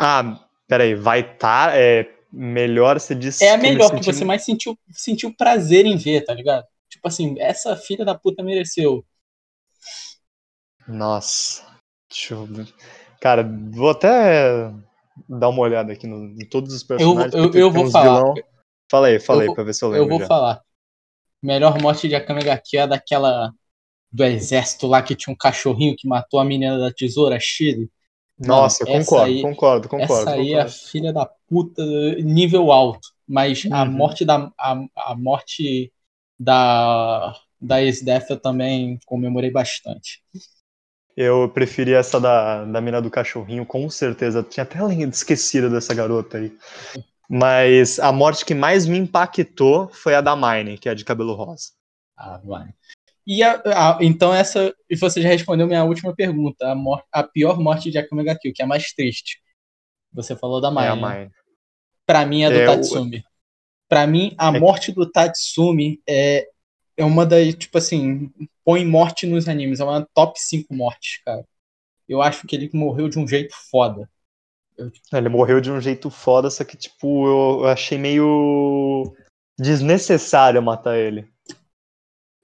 Ah, 0.00 0.46
peraí, 0.68 0.94
vai 0.94 1.36
tarde. 1.36 1.78
É, 1.78 2.14
melhor 2.32 3.00
você 3.00 3.14
disse. 3.14 3.44
É 3.44 3.52
a 3.52 3.58
melhor 3.58 3.90
que, 3.90 4.00
que 4.00 4.06
você 4.06 4.24
mais 4.24 4.44
sentiu, 4.44 4.78
sentiu 4.90 5.34
prazer 5.34 5.86
em 5.86 5.96
ver, 5.96 6.24
tá 6.24 6.34
ligado? 6.34 6.64
Tipo 6.88 7.08
assim, 7.08 7.40
essa 7.40 7.76
filha 7.76 8.04
da 8.04 8.14
puta 8.14 8.42
mereceu. 8.42 9.04
Nossa. 10.86 11.66
Deixa 12.08 12.34
eu 12.34 12.44
ver. 12.44 12.72
Cara, 13.20 13.42
vou 13.70 13.90
até 13.90 14.70
dar 15.28 15.48
uma 15.48 15.60
olhada 15.60 15.92
aqui 15.92 16.06
no, 16.06 16.24
em 16.40 16.48
todos 16.48 16.72
os 16.74 16.82
personagens. 16.82 17.34
Eu, 17.34 17.44
eu, 17.44 17.54
eu 17.54 17.70
vou 17.70 17.90
falar. 17.90 18.18
Vilão. 18.20 18.34
Fala 18.90 19.06
aí, 19.06 19.20
fala 19.20 19.42
aí 19.42 19.54
pra 19.54 19.64
ver 19.64 19.74
se 19.74 19.84
eu 19.84 19.88
lembro. 19.88 20.04
Eu 20.04 20.08
vou 20.08 20.20
já. 20.20 20.26
falar. 20.26 20.62
Melhor 21.42 21.80
morte 21.80 22.08
de 22.08 22.14
Akame 22.14 22.44
ga 22.44 22.58
Kill 22.58 22.82
é 22.82 22.86
daquela 22.86 23.52
do 24.12 24.24
exército 24.24 24.86
lá 24.86 25.02
que 25.02 25.16
tinha 25.16 25.32
um 25.32 25.36
cachorrinho 25.36 25.96
que 25.96 26.06
matou 26.06 26.38
a 26.38 26.44
menina 26.44 26.78
da 26.78 26.92
tesoura, 26.92 27.38
Chile. 27.40 27.90
Nossa, 28.38 28.84
Mano, 28.84 28.98
concordo, 28.98 29.24
aí, 29.24 29.42
concordo, 29.42 29.88
concordo. 29.88 30.12
Essa 30.12 30.30
aí 30.32 30.48
concordo. 30.48 30.54
é 30.54 30.60
a 30.60 30.68
filha 30.68 31.12
da 31.12 31.26
puta, 31.48 31.82
nível 32.16 32.70
alto. 32.70 33.08
Mas 33.26 33.64
uhum. 33.64 33.74
a 33.74 33.84
morte 33.84 34.24
da. 34.24 34.52
A, 34.58 34.84
a 34.96 35.14
morte 35.16 35.92
da. 36.38 37.34
Da 37.64 37.80
ex-Death 37.80 38.28
eu 38.28 38.40
também 38.40 38.98
comemorei 39.06 39.50
bastante. 39.50 40.20
Eu 41.16 41.48
preferi 41.48 41.92
essa 41.92 42.18
da, 42.18 42.64
da 42.64 42.80
mina 42.80 43.00
do 43.00 43.10
cachorrinho, 43.10 43.66
com 43.66 43.88
certeza. 43.90 44.42
Tinha 44.42 44.64
até 44.64 44.78
esquecido 45.04 45.68
dessa 45.68 45.94
garota 45.94 46.38
aí. 46.38 46.56
Mas 47.28 47.98
a 47.98 48.12
morte 48.12 48.44
que 48.44 48.54
mais 48.54 48.86
me 48.86 48.98
impactou 48.98 49.88
foi 49.88 50.14
a 50.14 50.20
da 50.20 50.36
Mine, 50.36 50.78
que 50.78 50.88
é 50.88 50.92
a 50.92 50.94
de 50.94 51.04
cabelo 51.04 51.34
rosa. 51.34 51.70
Ah, 52.16 52.40
vai. 52.44 52.68
E 53.26 53.42
a, 53.42 53.62
a, 53.64 53.98
então 54.00 54.34
essa. 54.34 54.74
E 54.88 54.96
você 54.96 55.22
já 55.22 55.28
respondeu 55.28 55.66
minha 55.66 55.84
última 55.84 56.14
pergunta. 56.14 56.70
A, 56.70 56.74
mor, 56.74 57.02
a 57.12 57.22
pior 57.22 57.58
morte 57.58 57.90
de 57.90 57.98
Akame 57.98 58.24
ga 58.24 58.36
Kill, 58.38 58.52
que 58.54 58.62
é 58.62 58.64
a 58.64 58.68
mais 58.68 58.92
triste. 58.92 59.40
Você 60.12 60.36
falou 60.36 60.60
da 60.60 60.70
Mine. 60.70 60.84
É 60.84 60.88
a 60.88 60.96
Mine. 60.96 61.30
Pra 62.04 62.26
mim 62.26 62.42
é 62.42 62.50
do 62.50 62.58
é, 62.58 62.66
Tatsumi. 62.66 63.18
O... 63.18 63.22
Pra 63.88 64.06
mim, 64.06 64.34
a 64.36 64.54
é... 64.54 64.58
morte 64.58 64.92
do 64.92 65.10
Tatsumi 65.10 66.02
é, 66.08 66.46
é 67.02 67.04
uma 67.04 67.26
das, 67.26 67.54
tipo 67.54 67.76
assim, 67.78 68.30
põe 68.64 68.84
morte 68.86 69.26
nos 69.26 69.48
animes. 69.48 69.80
É 69.80 69.84
uma 69.84 70.06
top 70.14 70.40
5 70.40 70.72
mortes, 70.74 71.20
cara. 71.24 71.44
Eu 72.08 72.22
acho 72.22 72.46
que 72.46 72.54
ele 72.54 72.70
morreu 72.72 73.08
de 73.08 73.18
um 73.18 73.26
jeito 73.26 73.54
foda. 73.70 74.08
Eu... 74.76 74.90
Ele 75.12 75.28
morreu 75.28 75.60
de 75.60 75.70
um 75.70 75.80
jeito 75.80 76.10
foda, 76.10 76.48
só 76.50 76.64
que, 76.64 76.76
tipo, 76.76 77.26
eu, 77.26 77.60
eu 77.62 77.68
achei 77.68 77.98
meio 77.98 79.14
desnecessário 79.58 80.62
matar 80.62 80.96
ele. 80.96 81.28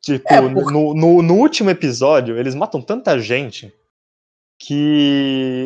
Tipo, 0.01 0.33
é, 0.33 0.41
no, 0.41 0.95
no, 0.95 1.23
no, 1.23 1.35
último 1.35 1.71
episódio, 1.71 2.39
eles 2.39 2.55
matam 2.55 2.81
tanta 2.81 3.19
gente 3.19 3.73
que 4.59 5.65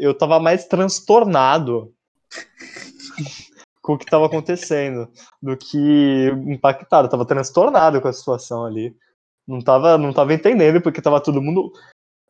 eu 0.00 0.12
tava 0.14 0.38
mais 0.40 0.66
transtornado 0.66 1.94
com 3.82 3.94
o 3.94 3.98
que 3.98 4.06
tava 4.06 4.26
acontecendo 4.26 5.10
do 5.42 5.56
que 5.56 6.28
impactado. 6.46 7.06
Eu 7.06 7.10
tava 7.10 7.26
transtornado 7.26 8.00
com 8.00 8.08
a 8.08 8.12
situação 8.12 8.64
ali. 8.64 8.96
Não 9.46 9.60
tava, 9.60 9.98
não 9.98 10.12
tava 10.12 10.34
entendendo 10.34 10.80
porque 10.80 11.02
tava 11.02 11.20
todo 11.20 11.42
mundo. 11.42 11.72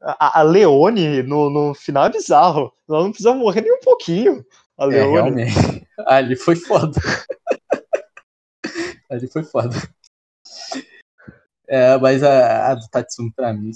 A, 0.00 0.40
a 0.40 0.42
Leone 0.42 1.22
no, 1.22 1.50
no 1.50 1.74
final 1.74 2.06
é 2.06 2.10
bizarro. 2.10 2.72
Ela 2.88 3.02
não 3.02 3.10
precisa 3.10 3.34
morrer 3.34 3.62
nem 3.62 3.72
um 3.72 3.80
pouquinho. 3.80 4.44
A 4.78 4.84
é, 4.84 4.86
Leone. 4.86 5.42
É, 5.42 5.44
realmente. 5.44 5.88
Ali 6.06 6.36
foi 6.36 6.56
foda. 6.56 6.98
Ali 9.10 9.26
foi 9.26 9.42
foda. 9.42 9.76
É, 11.68 11.96
mas 11.98 12.22
a, 12.22 12.72
a 12.72 12.74
do 12.74 12.88
Tatsumi 12.88 13.32
pra 13.32 13.52
mim, 13.52 13.70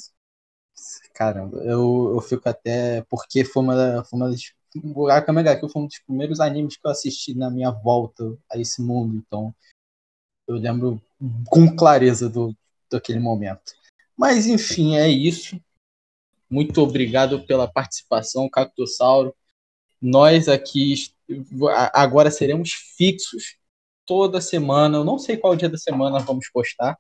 caramba, 1.13 1.59
eu, 1.59 2.13
eu 2.15 2.21
fico 2.21 2.49
até. 2.49 3.03
Porque 3.09 3.45
foi 3.45 3.63
uma, 3.63 4.05
foi 4.05 4.19
uma 4.19 4.31
das. 4.31 4.53
O 4.83 5.09
Akame 5.09 5.43
ga 5.43 5.57
Kill 5.57 5.69
foi 5.69 5.83
um 5.83 5.87
dos 5.87 5.99
primeiros 6.01 6.41
animes 6.41 6.77
que 6.77 6.87
eu 6.87 6.91
assisti 6.91 7.35
na 7.35 7.51
minha 7.51 7.71
volta 7.71 8.37
a 8.51 8.59
esse 8.59 8.83
mundo, 8.83 9.17
então 9.17 9.55
eu 10.49 10.57
lembro 10.57 11.01
com 11.47 11.75
clareza 11.75 12.29
do, 12.29 12.55
daquele 12.91 13.21
momento. 13.21 13.73
Mas 14.17 14.47
enfim, 14.47 14.97
é 14.97 15.09
isso. 15.09 15.61
Muito 16.51 16.81
obrigado 16.83 17.45
pela 17.47 17.71
participação, 17.71 18.49
Cactossauro. 18.49 19.35
Nós 20.01 20.49
aqui 20.49 20.95
agora 21.93 22.31
seremos 22.31 22.71
fixos 22.97 23.57
toda 24.05 24.41
semana. 24.41 24.99
Eu 24.99 25.05
não 25.05 25.19
sei 25.19 25.37
qual 25.37 25.57
dia 25.57 25.69
da 25.69 25.79
semana 25.79 26.19
vamos 26.19 26.51
postar, 26.51 26.99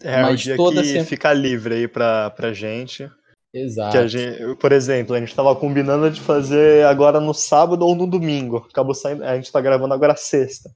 é, 0.00 0.22
Mas 0.22 0.40
o 0.40 0.42
dia 0.44 0.56
toda 0.56 0.82
que 0.82 0.88
sempre... 0.88 1.04
fica 1.04 1.32
livre 1.32 1.74
aí 1.74 1.88
pra, 1.88 2.30
pra 2.30 2.52
gente. 2.52 3.10
Exato. 3.54 4.08
Gente, 4.08 4.56
por 4.56 4.72
exemplo, 4.72 5.14
a 5.14 5.20
gente 5.20 5.28
estava 5.28 5.54
combinando 5.54 6.10
de 6.10 6.20
fazer 6.20 6.84
agora 6.86 7.20
no 7.20 7.32
sábado 7.32 7.86
ou 7.86 7.94
no 7.94 8.04
domingo. 8.04 8.66
Acabou 8.68 8.96
saindo. 8.96 9.22
A 9.22 9.36
gente 9.36 9.44
está 9.44 9.60
gravando 9.60 9.94
agora 9.94 10.16
sexta. 10.16 10.74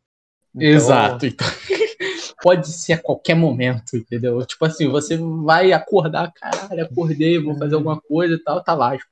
Então... 0.55 0.69
Exato. 0.69 1.27
Então, 1.27 1.47
pode 2.41 2.69
ser 2.69 2.93
a 2.93 3.03
qualquer 3.03 3.35
momento, 3.35 3.97
entendeu? 3.97 4.47
Tipo 4.47 4.65
assim, 4.65 4.87
você 4.89 5.17
vai 5.17 5.73
acordar, 5.73 6.33
caralho, 6.33 6.85
acordei, 6.85 7.43
vou 7.43 7.59
fazer 7.59 7.75
alguma 7.75 8.01
coisa 8.01 8.35
e 8.35 8.39
tal, 8.39 8.63
tá 8.63 8.75
lá. 8.75 8.97
Tipo, 8.97 9.11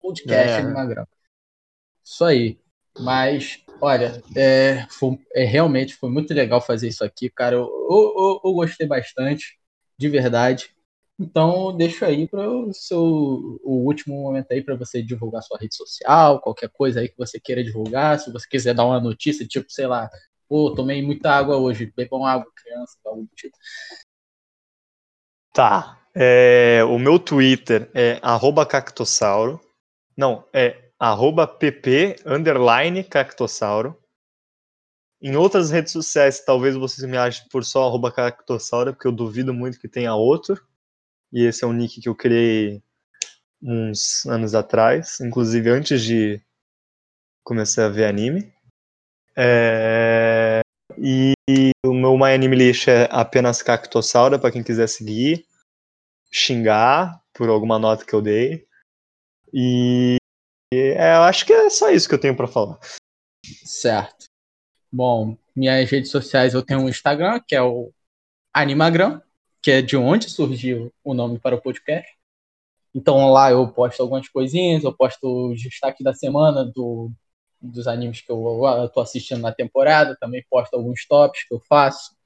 podcast 0.00 0.60
é. 0.60 0.62
Magrão. 0.62 1.06
Isso 2.04 2.24
aí. 2.24 2.56
Mas, 3.00 3.64
olha, 3.80 4.22
é, 4.36 4.86
foi, 4.90 5.18
é, 5.34 5.44
realmente 5.44 5.96
foi 5.96 6.08
muito 6.08 6.32
legal 6.32 6.60
fazer 6.60 6.86
isso 6.86 7.04
aqui, 7.04 7.28
cara. 7.28 7.56
Eu, 7.56 7.68
eu, 7.68 8.40
eu 8.44 8.52
gostei 8.52 8.86
bastante, 8.86 9.58
de 9.98 10.08
verdade. 10.08 10.70
Então, 11.20 11.76
deixo 11.76 12.04
aí 12.04 12.28
para 12.28 12.48
o 12.48 12.72
seu 12.72 13.58
o 13.64 13.84
último 13.84 14.22
momento 14.22 14.52
aí 14.52 14.62
para 14.62 14.76
você 14.76 15.02
divulgar 15.02 15.42
sua 15.42 15.58
rede 15.58 15.74
social, 15.74 16.40
qualquer 16.40 16.68
coisa 16.68 17.00
aí 17.00 17.08
que 17.08 17.18
você 17.18 17.40
queira 17.40 17.64
divulgar. 17.64 18.20
Se 18.20 18.32
você 18.32 18.46
quiser 18.48 18.72
dar 18.72 18.84
uma 18.84 19.00
notícia, 19.00 19.46
tipo, 19.46 19.70
sei 19.70 19.88
lá, 19.88 20.08
pô, 20.48 20.72
tomei 20.74 21.02
muita 21.02 21.32
água 21.32 21.56
hoje, 21.56 21.92
bebam 21.96 22.24
água, 22.24 22.46
criança, 22.54 22.96
algo 23.04 23.22
do 23.22 23.34
tipo. 23.34 23.56
Tá. 25.52 25.98
É, 26.14 26.84
o 26.84 26.98
meu 26.98 27.18
Twitter 27.18 27.90
é 27.92 28.20
cactossauro. 28.68 29.60
Não, 30.16 30.44
é 30.52 30.90
arroba 30.98 31.46
pp, 31.46 32.16
underline, 32.24 33.02
cactossauro. 33.02 33.96
Em 35.20 35.34
outras 35.36 35.70
redes 35.70 35.92
sociais, 35.92 36.44
talvez 36.44 36.76
vocês 36.76 37.08
me 37.08 37.16
achem 37.16 37.44
por 37.50 37.64
só 37.64 37.88
arroba 37.88 38.12
cactossauro, 38.12 38.92
porque 38.94 39.08
eu 39.08 39.12
duvido 39.12 39.52
muito 39.52 39.80
que 39.80 39.88
tenha 39.88 40.14
outro. 40.14 40.67
E 41.32 41.44
esse 41.44 41.64
é 41.64 41.66
um 41.66 41.72
nick 41.72 42.00
que 42.00 42.08
eu 42.08 42.14
criei 42.14 42.82
uns 43.62 44.24
anos 44.26 44.54
atrás, 44.54 45.20
inclusive 45.20 45.68
antes 45.70 46.02
de 46.02 46.40
começar 47.44 47.86
a 47.86 47.90
ver 47.90 48.06
anime. 48.06 48.52
É... 49.36 50.60
E 50.96 51.32
o 51.84 51.92
meu 51.92 52.16
My 52.16 52.34
Anime 52.34 52.56
List 52.56 52.88
é 52.88 53.08
apenas 53.10 53.62
Cactossauro, 53.62 54.38
para 54.38 54.50
quem 54.50 54.62
quiser 54.62 54.88
seguir, 54.88 55.46
xingar 56.32 57.22
por 57.32 57.48
alguma 57.48 57.78
nota 57.78 58.04
que 58.04 58.14
eu 58.14 58.22
dei. 58.22 58.66
E 59.52 60.16
é, 60.72 61.14
eu 61.16 61.22
acho 61.22 61.46
que 61.46 61.52
é 61.52 61.70
só 61.70 61.90
isso 61.90 62.08
que 62.08 62.14
eu 62.14 62.20
tenho 62.20 62.36
para 62.36 62.48
falar. 62.48 62.78
Certo. 63.64 64.26
Bom, 64.90 65.36
minhas 65.54 65.88
redes 65.90 66.10
sociais 66.10 66.54
eu 66.54 66.62
tenho 66.62 66.80
um 66.80 66.88
Instagram, 66.88 67.40
que 67.46 67.54
é 67.54 67.62
o 67.62 67.92
Animagram, 68.52 69.22
que 69.62 69.70
é 69.70 69.82
de 69.82 69.96
onde 69.96 70.30
surgiu 70.30 70.92
o 71.04 71.14
nome 71.14 71.38
para 71.38 71.56
o 71.56 71.62
podcast. 71.62 72.10
Então 72.94 73.30
lá 73.32 73.50
eu 73.50 73.68
posto 73.68 74.02
algumas 74.02 74.28
coisinhas, 74.28 74.84
eu 74.84 74.92
posto 74.96 75.52
os 75.52 75.62
destaques 75.62 76.02
da 76.04 76.14
semana 76.14 76.64
do, 76.64 77.12
dos 77.60 77.86
animes 77.86 78.20
que 78.20 78.30
eu, 78.32 78.62
estou 78.84 79.02
assistindo 79.02 79.40
na 79.40 79.52
temporada, 79.52 80.16
também 80.20 80.44
posto 80.50 80.74
alguns 80.74 81.06
tops 81.06 81.44
que 81.46 81.54
eu 81.54 81.60
faço. 81.60 82.16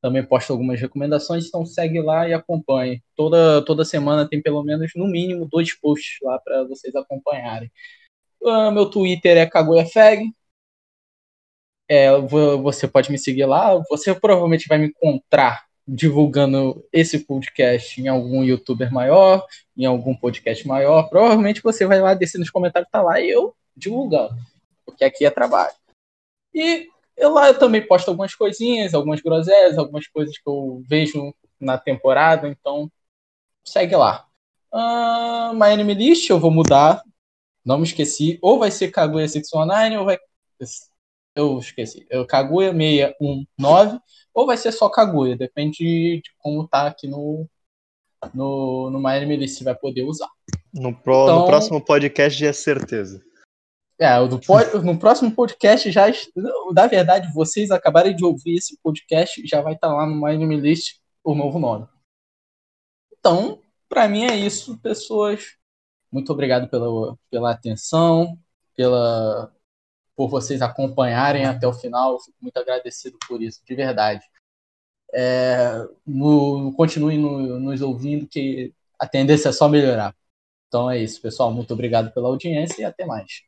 Também 0.00 0.24
posto 0.24 0.52
algumas 0.52 0.80
recomendações, 0.80 1.46
então 1.48 1.66
segue 1.66 2.00
lá 2.00 2.28
e 2.28 2.32
acompanhe. 2.34 3.02
Toda, 3.16 3.64
toda 3.64 3.84
semana 3.84 4.28
tem 4.28 4.40
pelo 4.40 4.62
menos, 4.62 4.92
no 4.94 5.08
mínimo, 5.08 5.48
dois 5.50 5.74
posts 5.78 6.18
lá 6.22 6.38
para 6.40 6.64
vocês 6.64 6.94
acompanharem. 6.94 7.70
Uh, 8.42 8.70
meu 8.72 8.90
Twitter 8.90 9.36
é 9.38 9.46
KaguyaFeg. 9.46 10.32
é, 11.88 12.10
você 12.62 12.86
pode 12.88 13.10
me 13.10 13.18
seguir 13.18 13.46
lá. 13.46 13.74
Você 13.90 14.14
provavelmente 14.14 14.68
vai 14.68 14.78
me 14.78 14.88
encontrar 14.88 15.67
divulgando 15.88 16.86
esse 16.92 17.20
podcast 17.20 17.98
em 17.98 18.08
algum 18.08 18.44
youtuber 18.44 18.92
maior, 18.92 19.46
em 19.74 19.86
algum 19.86 20.14
podcast 20.14 20.68
maior. 20.68 21.08
Provavelmente 21.08 21.62
você 21.62 21.86
vai 21.86 21.98
lá 21.98 22.12
descer 22.12 22.36
nos 22.36 22.50
comentários, 22.50 22.90
tá 22.92 23.00
lá 23.00 23.18
e 23.18 23.30
eu 23.30 23.56
divulgando, 23.74 24.36
porque 24.84 25.02
aqui 25.02 25.24
é 25.24 25.30
trabalho. 25.30 25.74
E 26.52 26.88
eu 27.16 27.32
lá 27.32 27.48
eu 27.48 27.58
também 27.58 27.86
posto 27.86 28.08
algumas 28.08 28.34
coisinhas, 28.34 28.92
algumas 28.92 29.22
groselhas, 29.22 29.78
algumas 29.78 30.06
coisas 30.06 30.36
que 30.36 30.46
eu 30.46 30.82
vejo 30.86 31.34
na 31.58 31.78
temporada, 31.78 32.46
então 32.48 32.90
segue 33.64 33.96
lá. 33.96 34.26
Uh, 34.70 35.54
My 35.54 35.72
Enemy 35.72 35.94
List 35.94 36.28
eu 36.28 36.38
vou 36.38 36.50
mudar, 36.50 37.02
não 37.64 37.78
me 37.78 37.84
esqueci, 37.84 38.38
ou 38.42 38.58
vai 38.58 38.70
ser 38.70 38.90
Kaguya 38.90 39.26
619 39.26 39.96
ou 39.96 40.04
vai 40.04 40.18
eu 41.38 41.58
esqueci, 41.58 42.06
eu 42.10 42.26
Kaguya 42.26 42.72
619 42.72 44.00
ou 44.34 44.46
vai 44.46 44.56
ser 44.56 44.72
só 44.72 44.88
Kaguya, 44.88 45.36
depende 45.36 46.20
de 46.22 46.30
como 46.38 46.66
tá 46.66 46.86
aqui 46.86 47.06
no 47.06 47.48
no, 48.34 48.90
no 48.90 48.98
My 48.98 49.16
Enemy 49.16 49.36
List, 49.36 49.58
se 49.58 49.64
vai 49.64 49.76
poder 49.76 50.02
usar. 50.02 50.28
No, 50.74 50.92
pro, 50.92 51.24
então, 51.24 51.40
no 51.40 51.46
próximo 51.46 51.80
podcast 51.80 52.38
já 52.38 52.48
é 52.48 52.52
certeza. 52.52 53.22
É, 53.96 54.16
no, 54.18 54.82
no 54.82 54.98
próximo 54.98 55.30
podcast 55.30 55.90
já. 55.90 56.06
Na 56.72 56.86
verdade, 56.86 57.32
vocês 57.32 57.70
acabarem 57.70 58.14
de 58.14 58.24
ouvir 58.24 58.56
esse 58.56 58.76
podcast, 58.82 59.40
já 59.46 59.60
vai 59.60 59.74
estar 59.74 59.88
tá 59.88 59.94
lá 59.94 60.06
no 60.06 60.14
My 60.14 60.36
Name 60.36 60.60
List 60.60 60.96
o 61.22 61.34
novo 61.34 61.58
nome. 61.58 61.86
Então, 63.18 63.60
para 63.88 64.08
mim 64.08 64.24
é 64.24 64.36
isso, 64.36 64.78
pessoas. 64.78 65.56
Muito 66.10 66.32
obrigado 66.32 66.68
pela, 66.68 67.16
pela 67.30 67.52
atenção, 67.52 68.38
pela, 68.74 69.52
por 70.18 70.28
vocês 70.28 70.60
acompanharem 70.60 71.44
até 71.44 71.64
o 71.64 71.72
final. 71.72 72.14
Eu 72.14 72.18
fico 72.18 72.36
muito 72.42 72.56
agradecido 72.58 73.16
por 73.28 73.40
isso, 73.40 73.62
de 73.64 73.72
verdade. 73.72 74.24
É, 75.14 75.86
no, 76.04 76.72
continuem 76.74 77.16
no, 77.18 77.60
nos 77.60 77.80
ouvindo, 77.80 78.26
que 78.26 78.74
a 78.98 79.06
tendência 79.06 79.50
é 79.50 79.52
só 79.52 79.68
melhorar. 79.68 80.12
Então 80.66 80.90
é 80.90 80.98
isso, 80.98 81.22
pessoal. 81.22 81.52
Muito 81.52 81.72
obrigado 81.72 82.12
pela 82.12 82.26
audiência 82.26 82.82
e 82.82 82.84
até 82.84 83.06
mais. 83.06 83.44